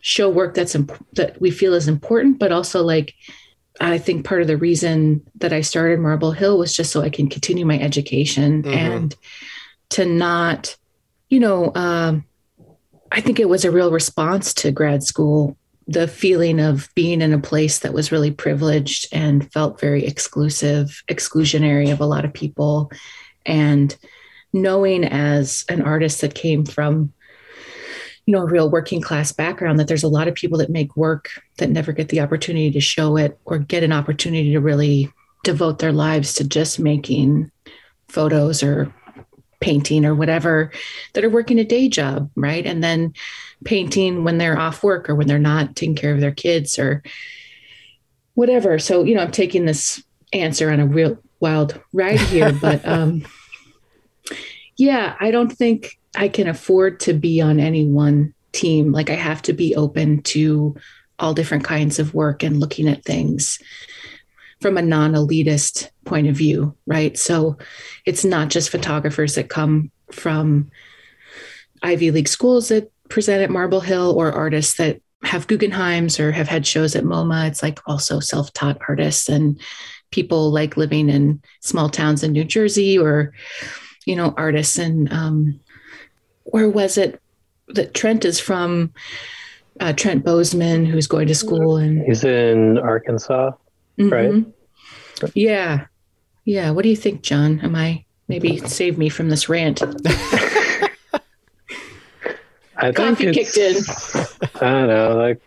[0.00, 3.14] show work that's imp- that we feel is important but also like
[3.80, 7.08] i think part of the reason that i started marble hill was just so i
[7.08, 8.74] can continue my education Mhm.
[8.74, 9.16] and
[9.90, 10.76] to not
[11.28, 12.24] you know um,
[13.12, 17.34] I think it was a real response to grad school, the feeling of being in
[17.34, 22.32] a place that was really privileged and felt very exclusive, exclusionary of a lot of
[22.32, 22.90] people.
[23.44, 23.94] And
[24.54, 27.12] knowing as an artist that came from,
[28.24, 30.96] you know, a real working class background, that there's a lot of people that make
[30.96, 35.12] work that never get the opportunity to show it or get an opportunity to really
[35.44, 37.50] devote their lives to just making
[38.08, 38.94] photos or
[39.62, 40.70] painting or whatever
[41.14, 42.66] that are working a day job, right?
[42.66, 43.14] And then
[43.64, 47.02] painting when they're off work or when they're not taking care of their kids or
[48.34, 48.78] whatever.
[48.78, 53.24] So, you know, I'm taking this answer on a real wild ride here, but um
[54.76, 58.92] yeah, I don't think I can afford to be on any one team.
[58.92, 60.76] Like I have to be open to
[61.18, 63.58] all different kinds of work and looking at things
[64.62, 67.18] from a non-elitist point of view, right?
[67.18, 67.58] So
[68.06, 70.70] it's not just photographers that come from
[71.82, 76.48] Ivy League schools that present at Marble Hill or artists that have Guggenheims or have
[76.48, 77.48] had shows at MoMA.
[77.48, 79.60] It's like also self-taught artists and
[80.10, 83.32] people like living in small towns in New Jersey or,
[84.06, 85.60] you know, artists and um,
[86.44, 87.20] where was it
[87.68, 88.92] that Trent is from?
[89.80, 93.52] Uh, Trent Bozeman, who's going to school and He's in Arkansas.
[94.10, 94.30] Right.
[94.30, 94.52] Mhm.
[95.34, 95.86] Yeah.
[96.44, 96.70] Yeah.
[96.70, 97.60] What do you think, John?
[97.60, 99.82] Am I maybe save me from this rant?
[102.82, 103.76] I think Coffee kicked in.
[104.60, 105.16] I don't know.
[105.16, 105.40] Like,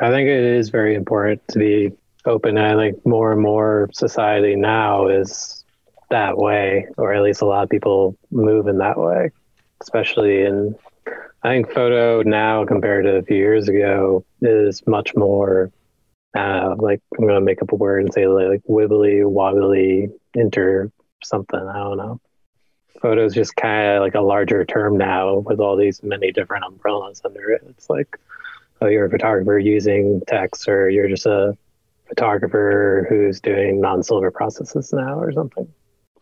[0.00, 1.92] I think it is very important to be
[2.24, 2.56] open.
[2.56, 5.64] I think more and more society now is
[6.10, 9.30] that way, or at least a lot of people move in that way,
[9.82, 10.74] especially in.
[11.42, 15.70] I think photo now compared to a few years ago is much more
[16.36, 20.90] uh, like I'm gonna make up a word and say like, wibbly wobbly inter
[21.22, 21.60] something.
[21.60, 22.20] I don't know.
[23.00, 26.64] Photo is just kind of like a larger term now with all these many different
[26.64, 27.62] umbrellas under it.
[27.68, 28.18] It's like,
[28.80, 31.56] oh, you're a photographer using text, or you're just a
[32.08, 35.72] photographer who's doing non-silver processes now, or something.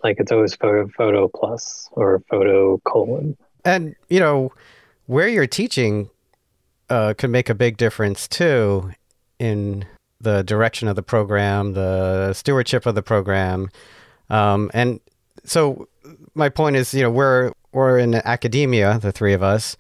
[0.05, 3.37] Like it's always photo photo plus or photo colon.
[3.65, 4.53] And, you know,
[5.07, 6.11] where you're teaching
[6.91, 8.93] uh, can make a big difference too
[9.39, 9.87] in
[10.21, 13.69] the direction of the program, the stewardship of the program.
[14.31, 15.01] Um, and
[15.45, 15.89] so
[16.35, 19.77] my point is, you know, we're we're in academia, the three of us,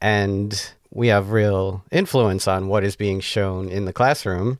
[0.00, 4.58] and we have real influence on what is being shown in the classroom.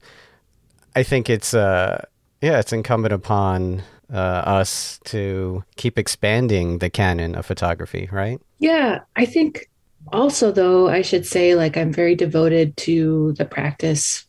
[0.94, 2.04] I think it's uh
[2.40, 3.82] yeah, it's incumbent upon
[4.12, 8.40] uh, us to keep expanding the canon of photography, right?
[8.58, 9.70] Yeah, I think
[10.12, 14.26] also though I should say like I'm very devoted to the practice.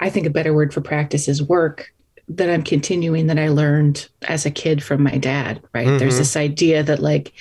[0.00, 1.92] I think a better word for practice is work
[2.28, 5.86] that I'm continuing that I learned as a kid from my dad, right?
[5.86, 5.98] Mhm.
[5.98, 7.32] There's this idea that like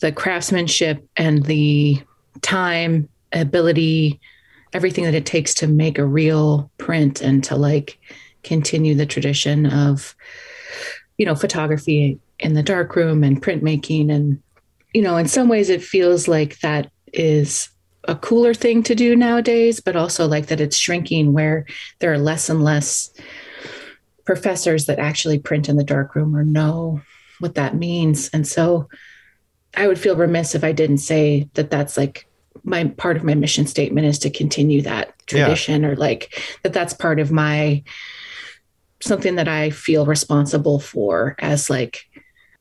[0.00, 2.00] the craftsmanship and the
[2.42, 4.20] time, ability,
[4.72, 7.98] everything that it takes to make a real print and to like
[8.42, 10.14] continue the tradition of
[11.18, 14.40] you know photography in the darkroom and printmaking and
[14.94, 17.68] you know in some ways it feels like that is
[18.04, 21.66] a cooler thing to do nowadays but also like that it's shrinking where
[21.98, 23.10] there are less and less
[24.24, 27.00] professors that actually print in the darkroom or know
[27.40, 28.88] what that means and so
[29.76, 32.26] i would feel remiss if i didn't say that that's like
[32.64, 35.44] my part of my mission statement is to continue that Yeah.
[35.44, 37.82] tradition or like that that's part of my
[39.02, 42.04] something that I feel responsible for as like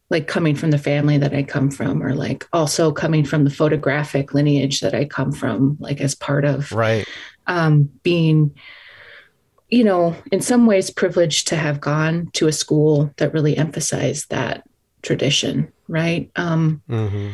[0.10, 3.50] like coming from the family that I come from or like also coming from the
[3.52, 7.06] photographic lineage that I come from like as part of Right.
[7.48, 8.56] um being
[9.70, 14.30] you know in some ways privileged to have gone to a school that really emphasized
[14.30, 14.64] that
[15.02, 17.30] tradition right um hmm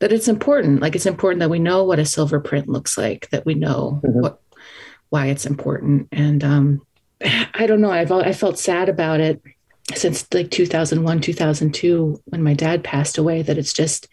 [0.00, 3.28] that it's important like it's important that we know what a silver print looks like
[3.30, 4.22] that we know Mhm.
[4.22, 4.40] what
[5.10, 6.80] why it's important and um
[7.54, 9.42] i don't know i've i felt sad about it
[9.96, 14.08] since like 2001 2002 when my dad passed away that it's just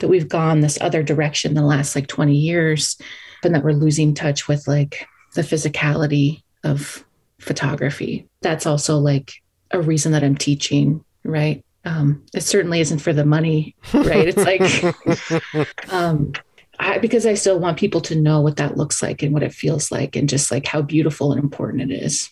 [0.00, 2.96] that we've gone this other direction the last like 20 years
[3.42, 7.04] and that we're losing touch with like the physicality of
[7.38, 8.26] photography.
[8.40, 9.34] That's also like
[9.70, 11.64] a reason that i'm teaching right?
[11.84, 14.28] Um it certainly isn't for the money right?
[14.28, 16.32] It's like um
[16.78, 19.52] I, because I still want people to know what that looks like and what it
[19.52, 22.30] feels like and just like how beautiful and important it is.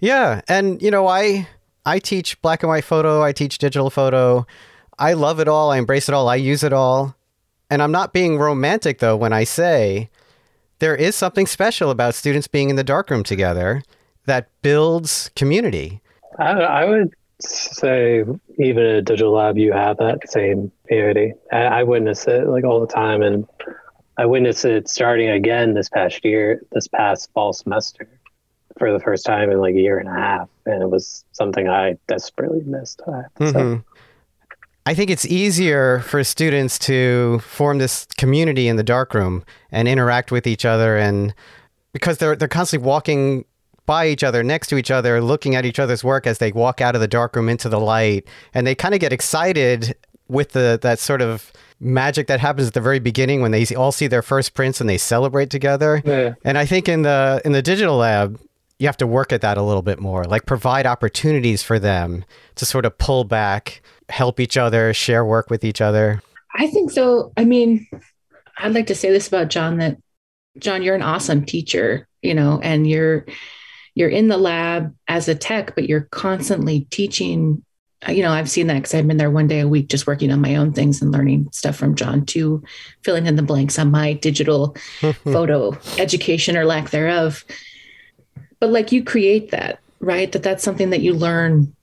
[0.00, 1.48] Yeah, and you know, I
[1.84, 4.46] I teach black and white photo, I teach digital photo.
[4.98, 7.16] I love it all, I embrace it all, I use it all.
[7.70, 10.10] And I'm not being romantic though when I say
[10.80, 13.82] there is something special about students being in the darkroom together
[14.26, 16.00] that builds community.
[16.38, 18.24] I, I would say
[18.58, 21.34] even in a digital lab, you have that same community.
[21.52, 23.46] I, I witness it like all the time, and
[24.18, 28.08] I witnessed it starting again this past year, this past fall semester,
[28.80, 31.68] for the first time in like a year and a half, and it was something
[31.68, 33.00] I desperately missed.
[33.06, 33.52] I say.
[33.52, 33.84] Mhm.
[34.86, 40.32] I think it's easier for students to form this community in the darkroom and interact
[40.32, 41.32] with each other and
[41.92, 43.44] because they're they're constantly walking
[43.86, 46.80] by each other, next to each other, looking at each other's work as they walk
[46.80, 49.94] out of the darkroom into the light, and they kind of get excited
[50.28, 53.90] with the that sort of magic that happens at the very beginning when they all
[53.92, 56.02] see their first prints and they celebrate together.
[56.04, 56.34] Yeah.
[56.44, 58.40] And I think in the in the digital lab,
[58.80, 62.24] you have to work at that a little bit more, like provide opportunities for them
[62.54, 66.22] to sort of pull back, help each other, share work with each other.
[66.54, 67.30] I think so.
[67.36, 67.86] I mean,
[68.56, 69.98] I'd like to say this about John that
[70.58, 73.26] John, you're an awesome teacher, you know, and you're
[73.94, 77.62] you're in the lab as a tech, but you're constantly teaching.
[78.08, 80.32] You know, I've seen that because I've been there one day a week just working
[80.32, 82.62] on my own things and learning stuff from John too,
[83.02, 84.74] filling in the blanks on my digital
[85.24, 87.44] photo education or lack thereof.
[88.60, 90.30] But like you create that, right?
[90.30, 91.74] That that's something that you learn,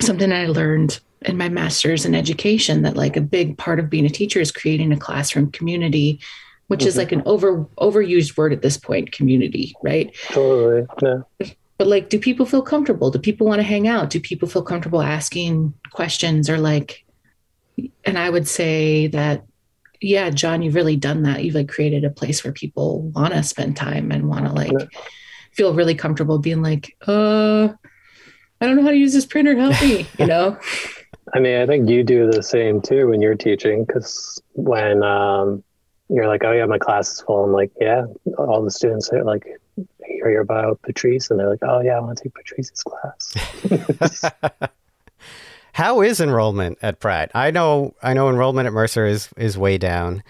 [0.00, 4.04] something I learned in my master's in education that like a big part of being
[4.04, 6.20] a teacher is creating a classroom community,
[6.68, 6.98] which is Mhm.
[6.98, 10.14] like an over overused word at this point, community, right?
[10.30, 10.86] Totally.
[11.02, 11.48] Yeah.
[11.78, 13.10] But like, do people feel comfortable?
[13.10, 14.10] Do people want to hang out?
[14.10, 17.04] Do people feel comfortable asking questions or like,
[18.04, 19.44] and I would say that,
[20.00, 21.42] yeah, John, you've really done that.
[21.44, 24.72] You've like created a place where people want to spend time and want to like
[24.78, 24.86] Yeah.
[25.54, 27.68] Feel really comfortable being like, uh,
[28.60, 29.54] I don't know how to use this printer.
[29.56, 30.58] Help me, you know?
[31.34, 35.64] I mean, I think you do the same too when you're teaching, because when um,
[36.08, 38.06] you're like, "Oh yeah, my class is full," I'm like, "Yeah."
[38.38, 39.46] All the students are like,
[40.06, 44.30] "Hear about Patrice," and they're like, "Oh yeah, I want to take Patrice's class."
[45.72, 47.32] How is enrollment at Pratt?
[47.34, 50.22] I know I know enrollment at Mercer is is way down.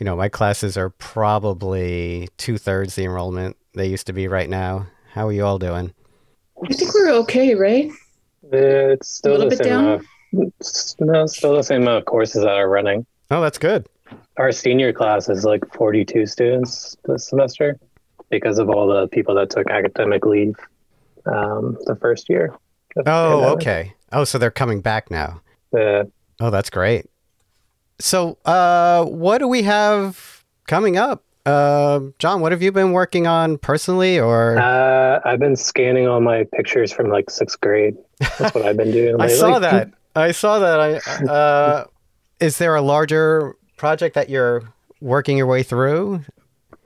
[0.00, 4.48] You know, my classes are probably two thirds the enrollment they used to be right
[4.48, 4.86] now.
[5.12, 5.92] How are you all doing?
[6.64, 7.90] I think we're okay, right?
[8.52, 9.68] It's still little the bit same.
[9.68, 9.84] down?
[9.84, 10.06] Amount,
[10.60, 13.04] it's- no, it's still the same amount of courses that are running.
[13.30, 13.86] Oh, that's good.
[14.36, 17.78] Our senior class is like 42 students this semester
[18.30, 20.54] because of all the people that took academic leave
[21.26, 22.54] um, the first year.
[22.94, 23.54] the Oh, pandemic.
[23.56, 23.94] okay.
[24.12, 25.40] Oh, so they're coming back now.
[25.72, 26.04] Yeah.
[26.40, 27.06] Oh, that's great.
[27.98, 33.26] So, uh, what do we have coming up Uh, John, what have you been working
[33.26, 37.96] on personally, or Uh, I've been scanning all my pictures from like sixth grade.
[38.38, 39.16] That's what I've been doing.
[39.20, 39.90] I saw that.
[40.14, 40.80] I saw that.
[40.80, 41.84] I uh,
[42.38, 44.62] is there a larger project that you're
[45.00, 46.20] working your way through?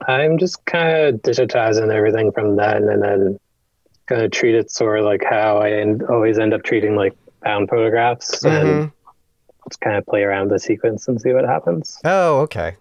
[0.07, 3.39] I'm just kind of digitizing everything from then, and then
[4.07, 7.13] kind of treat it sort of like how I end, always end up treating like
[7.43, 8.91] found photographs, and Mhm.
[9.69, 11.99] just kind of play around the sequence and see what happens.
[12.05, 12.75] Oh, okay.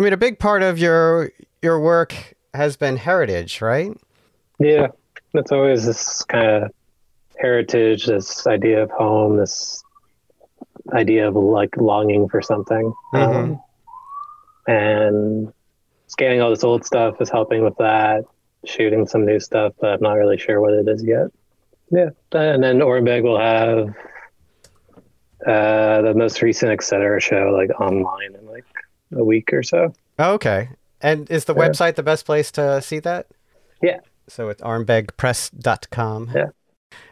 [0.00, 1.30] I mean, a big part of your
[1.60, 2.14] your work
[2.54, 3.92] has been heritage, right?
[4.58, 4.86] Yeah,
[5.34, 6.70] it's always this kind of
[7.36, 9.84] heritage, this idea of home, this
[10.94, 12.94] idea of like longing for something.
[13.12, 13.60] Um,
[14.66, 15.52] and
[16.06, 18.24] scanning all this old stuff is helping with that.
[18.64, 21.26] Shooting some new stuff, but I'm not really sure what it is yet.
[21.90, 23.94] Yeah, and then Orenbeg will have
[25.46, 27.20] uh, the most recent Etc.
[27.20, 28.39] show like online
[29.16, 29.92] a week or so.
[30.18, 30.68] Oh, okay.
[31.00, 31.68] And is the Yeah.
[31.68, 33.26] website the best place to see that?
[33.82, 33.98] Yeah.
[34.28, 36.30] So it's orenbegpress.com.
[36.34, 36.46] Yeah.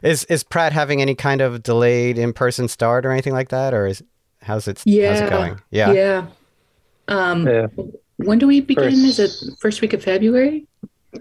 [0.03, 3.73] Is is Pratt having any kind of delayed in person start or anything like that,
[3.75, 4.03] or is
[4.43, 4.87] how's it how's
[5.21, 5.61] it going?
[5.71, 5.93] Yeah.
[5.93, 6.27] Yeah.
[7.09, 7.67] Um, Yeah,
[8.17, 8.93] when do we begin?
[8.93, 9.31] Is it
[9.61, 10.67] first week of February?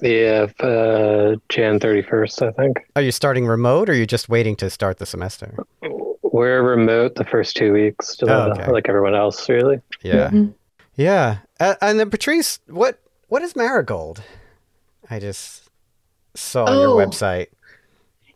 [0.01, 2.77] yeah, uh, Jan 31st, I think.
[2.97, 5.55] Are you starting remote, or are you just waiting to start the semester?
[6.23, 8.69] We're remote the first two weeks, just, Oh, okay.
[8.69, 9.79] like everyone else, really.
[10.03, 10.29] Yeah.
[10.29, 10.53] Mhm.
[10.97, 11.37] Yeah.
[11.59, 14.21] Uh, and then Patrice, what what is Marigold?
[15.09, 15.69] I just
[16.35, 17.05] saw on your Oh.
[17.05, 17.47] website.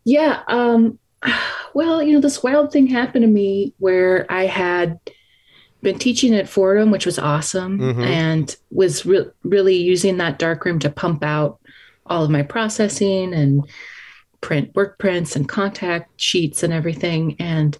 [0.05, 0.41] Yeah.
[0.47, 0.97] Um,
[1.73, 4.99] well, you know, this wild thing happened to me where I had
[5.81, 8.05] been teaching at Fordham, which was awesome, Mhm.
[8.05, 11.59] and was re- really using that darkroom to pump out
[12.05, 13.65] all of my processing and
[14.41, 17.35] print work prints and contact sheets and everything.
[17.39, 17.77] And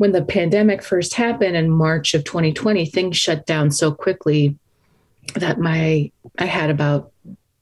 [0.00, 4.56] when the pandemic first happened in March of 2020, things shut down so quickly
[5.34, 7.12] that my I had about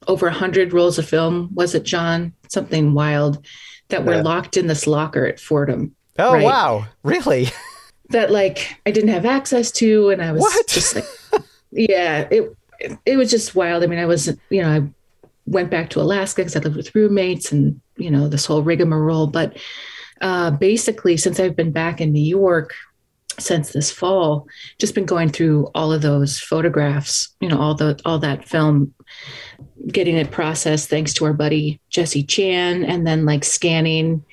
[0.07, 3.45] over 100 rolls of film was it john something wild
[3.89, 4.23] that were Yeah.
[4.23, 6.45] locked in this locker at fordham Oh Right.
[6.45, 6.87] wow.
[7.03, 7.49] Really?
[8.11, 10.67] that like i didn't have access to and i was What?
[10.69, 11.05] just like
[11.73, 12.57] yeah it
[13.05, 14.81] it was just wild i mean i was you know i
[15.47, 19.27] went back to alaska because i lived with roommates and you know this whole rigmarole
[19.27, 19.59] but
[20.21, 22.75] uh, basically since i've been back in new york
[23.39, 24.49] since this fall
[24.79, 28.93] just been going through all of those photographs you know all the all that film
[29.87, 34.25] getting it processed thanks to our buddy jesse chan and then like scanning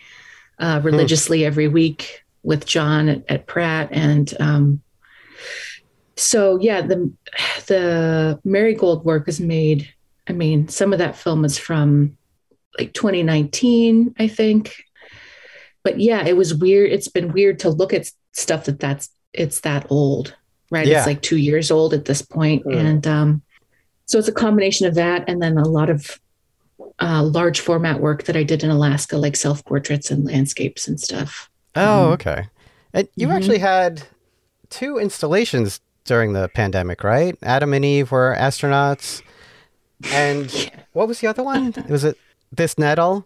[0.60, 3.90] uh, religiously every week with john at, at pratt.
[3.92, 4.82] And um,
[6.16, 7.12] so yeah the
[7.68, 9.90] the marigold work is made.
[10.28, 12.18] I mean some of that film is from
[12.78, 14.84] like 2019 i think
[15.86, 19.62] but yeah it was weird it's been weird to look at stuff that that's it's
[19.62, 20.36] that old
[20.72, 20.98] right Yeah.
[20.98, 22.78] it's like two years old at this point Mm.
[22.86, 23.42] and um
[24.08, 26.20] so it's a combination of that and then a lot of
[27.00, 31.00] uh, large format work that i did in alaska like self portraits and landscapes and
[31.00, 32.48] stuff Oh, Um, okay.
[32.94, 33.36] And you mhm.
[33.36, 34.04] actually had
[34.70, 37.36] two installations during the pandemic, right?
[37.44, 39.22] Adam and Eve were astronauts.
[40.14, 41.74] And what was the other one?
[41.90, 42.18] Was it
[42.52, 43.26] This Nettle?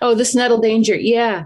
[0.00, 0.96] Oh, this Nettle Danger.
[0.96, 1.44] Yeah.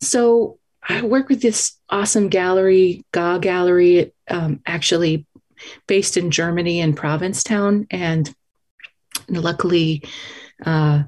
[0.00, 0.58] So
[0.88, 5.26] I work with this awesome gallery, Ga Gallery, um, actually
[5.86, 7.86] based in Germany in Provincetown.
[7.90, 8.34] And
[9.28, 10.02] luckily,
[10.66, 11.04] uh,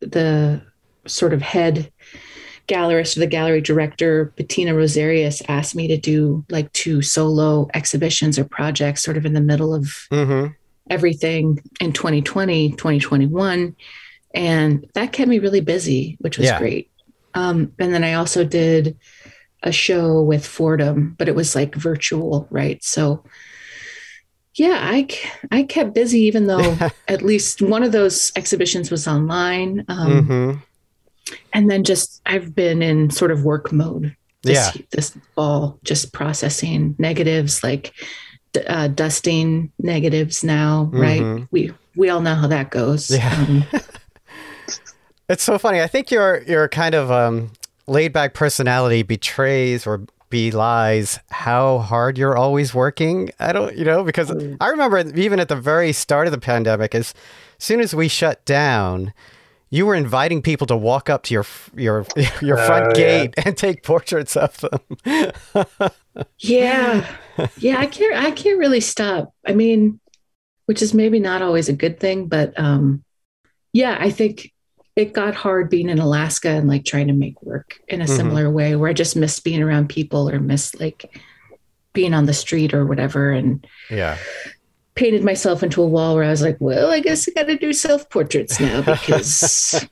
[0.00, 0.62] the
[1.06, 1.90] sort of head
[2.68, 8.38] gallerist or the gallery director, Bettina Rosarius, asked me to do like two solo exhibitions
[8.38, 10.52] or projects sort of in the middle of Mm-hmm.
[10.90, 13.76] everything in 2020, 2021.
[14.36, 16.58] And that kept me really busy, which was Yeah.
[16.58, 16.90] great.
[17.34, 18.96] Um, and then I also did
[19.62, 22.82] a show with Fordham, but it was like virtual, right?
[22.84, 23.24] So,
[24.54, 25.08] yeah, I
[25.50, 26.76] I kept busy, even though
[27.08, 29.84] at least one of those exhibitions was online.
[29.88, 30.58] Um, mm-hmm.
[31.52, 34.82] And then just, I've been in sort of work mode this, Yeah.
[34.92, 37.92] this fall, just processing negatives, like
[38.68, 41.20] uh, dusting negatives now, right?
[41.20, 41.48] Mhm.
[41.50, 43.10] We we all know how that goes.
[43.10, 43.34] Yeah.
[43.48, 43.64] Um,
[45.28, 45.80] It's so funny.
[45.80, 47.52] I think your your kind of um,
[47.86, 53.30] laid back personality betrays or belies how hard you're always working.
[53.38, 56.94] I don't, you know, because I remember even at the very start of the pandemic,
[56.94, 57.14] as
[57.58, 59.12] soon as we shut down,
[59.70, 62.06] you were inviting people to walk up to your your
[62.40, 63.24] your front yeah.
[63.24, 65.32] gate and take portraits of them.
[66.38, 67.16] yeah,
[67.58, 67.78] yeah.
[67.78, 68.14] I can't.
[68.14, 69.34] I can't really stop.
[69.44, 70.00] I mean,
[70.66, 73.04] which is maybe not always a good thing, but um,
[73.72, 74.52] yeah, I think
[74.96, 78.16] it got hard being in Alaska and like trying to make work in a Mhm.
[78.16, 81.14] similar way, where I just miss being around people or miss like
[81.92, 83.30] being on the street or whatever.
[83.30, 84.16] And yeah.
[84.94, 87.56] painted myself into a wall where I was like, well, I guess I got to
[87.58, 89.84] do self portraits now because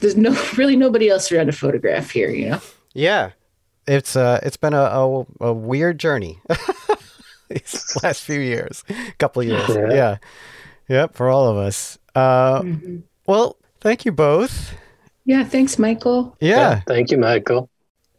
[0.00, 2.60] there's no really nobody else around to photograph here, you know?
[2.94, 3.32] Yeah.
[3.86, 6.40] It's uh it's been a, a, a weird journey
[7.48, 8.84] these last few years,
[9.18, 9.68] couple years.
[9.68, 9.88] Yeah.
[9.92, 10.16] Yeah.
[10.88, 11.98] Yep, for all of us.
[12.14, 13.02] Uh Mhm.
[13.26, 14.74] well, thank you both.
[15.24, 15.44] Yeah.
[15.44, 16.36] Thanks, Michael.
[16.40, 16.80] Yeah.
[16.86, 17.68] Thank you, Michael.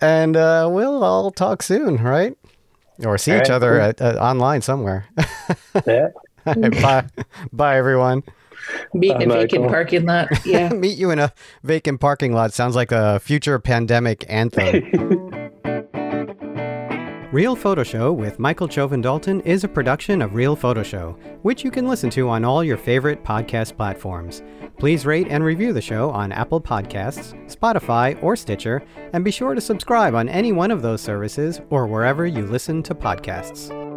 [0.02, 2.38] And uh we'll all talk soon, right?
[3.04, 3.82] Or see All each right, other cool.
[3.82, 5.06] at, uh, online somewhere.
[5.88, 6.10] Yeah.
[6.46, 7.06] All right, bye.
[7.54, 8.24] Bye everyone.
[8.94, 10.28] Meet in a Bye, vacant parking lot.
[10.46, 10.70] Yeah.
[10.70, 11.32] Meet you in a
[11.64, 15.32] vacant parking lot sounds like a future pandemic anthem.
[17.32, 21.64] Real Photo Show with Michael Chovan Dalton is a production of Real Photo Show, which
[21.64, 24.42] you can listen to on all your favorite podcast platforms.
[24.80, 28.82] Please rate and review the show on Apple Podcasts, Spotify, or Stitcher,
[29.14, 32.82] and be sure to subscribe on any one of those services or wherever you listen
[32.82, 33.89] to podcasts.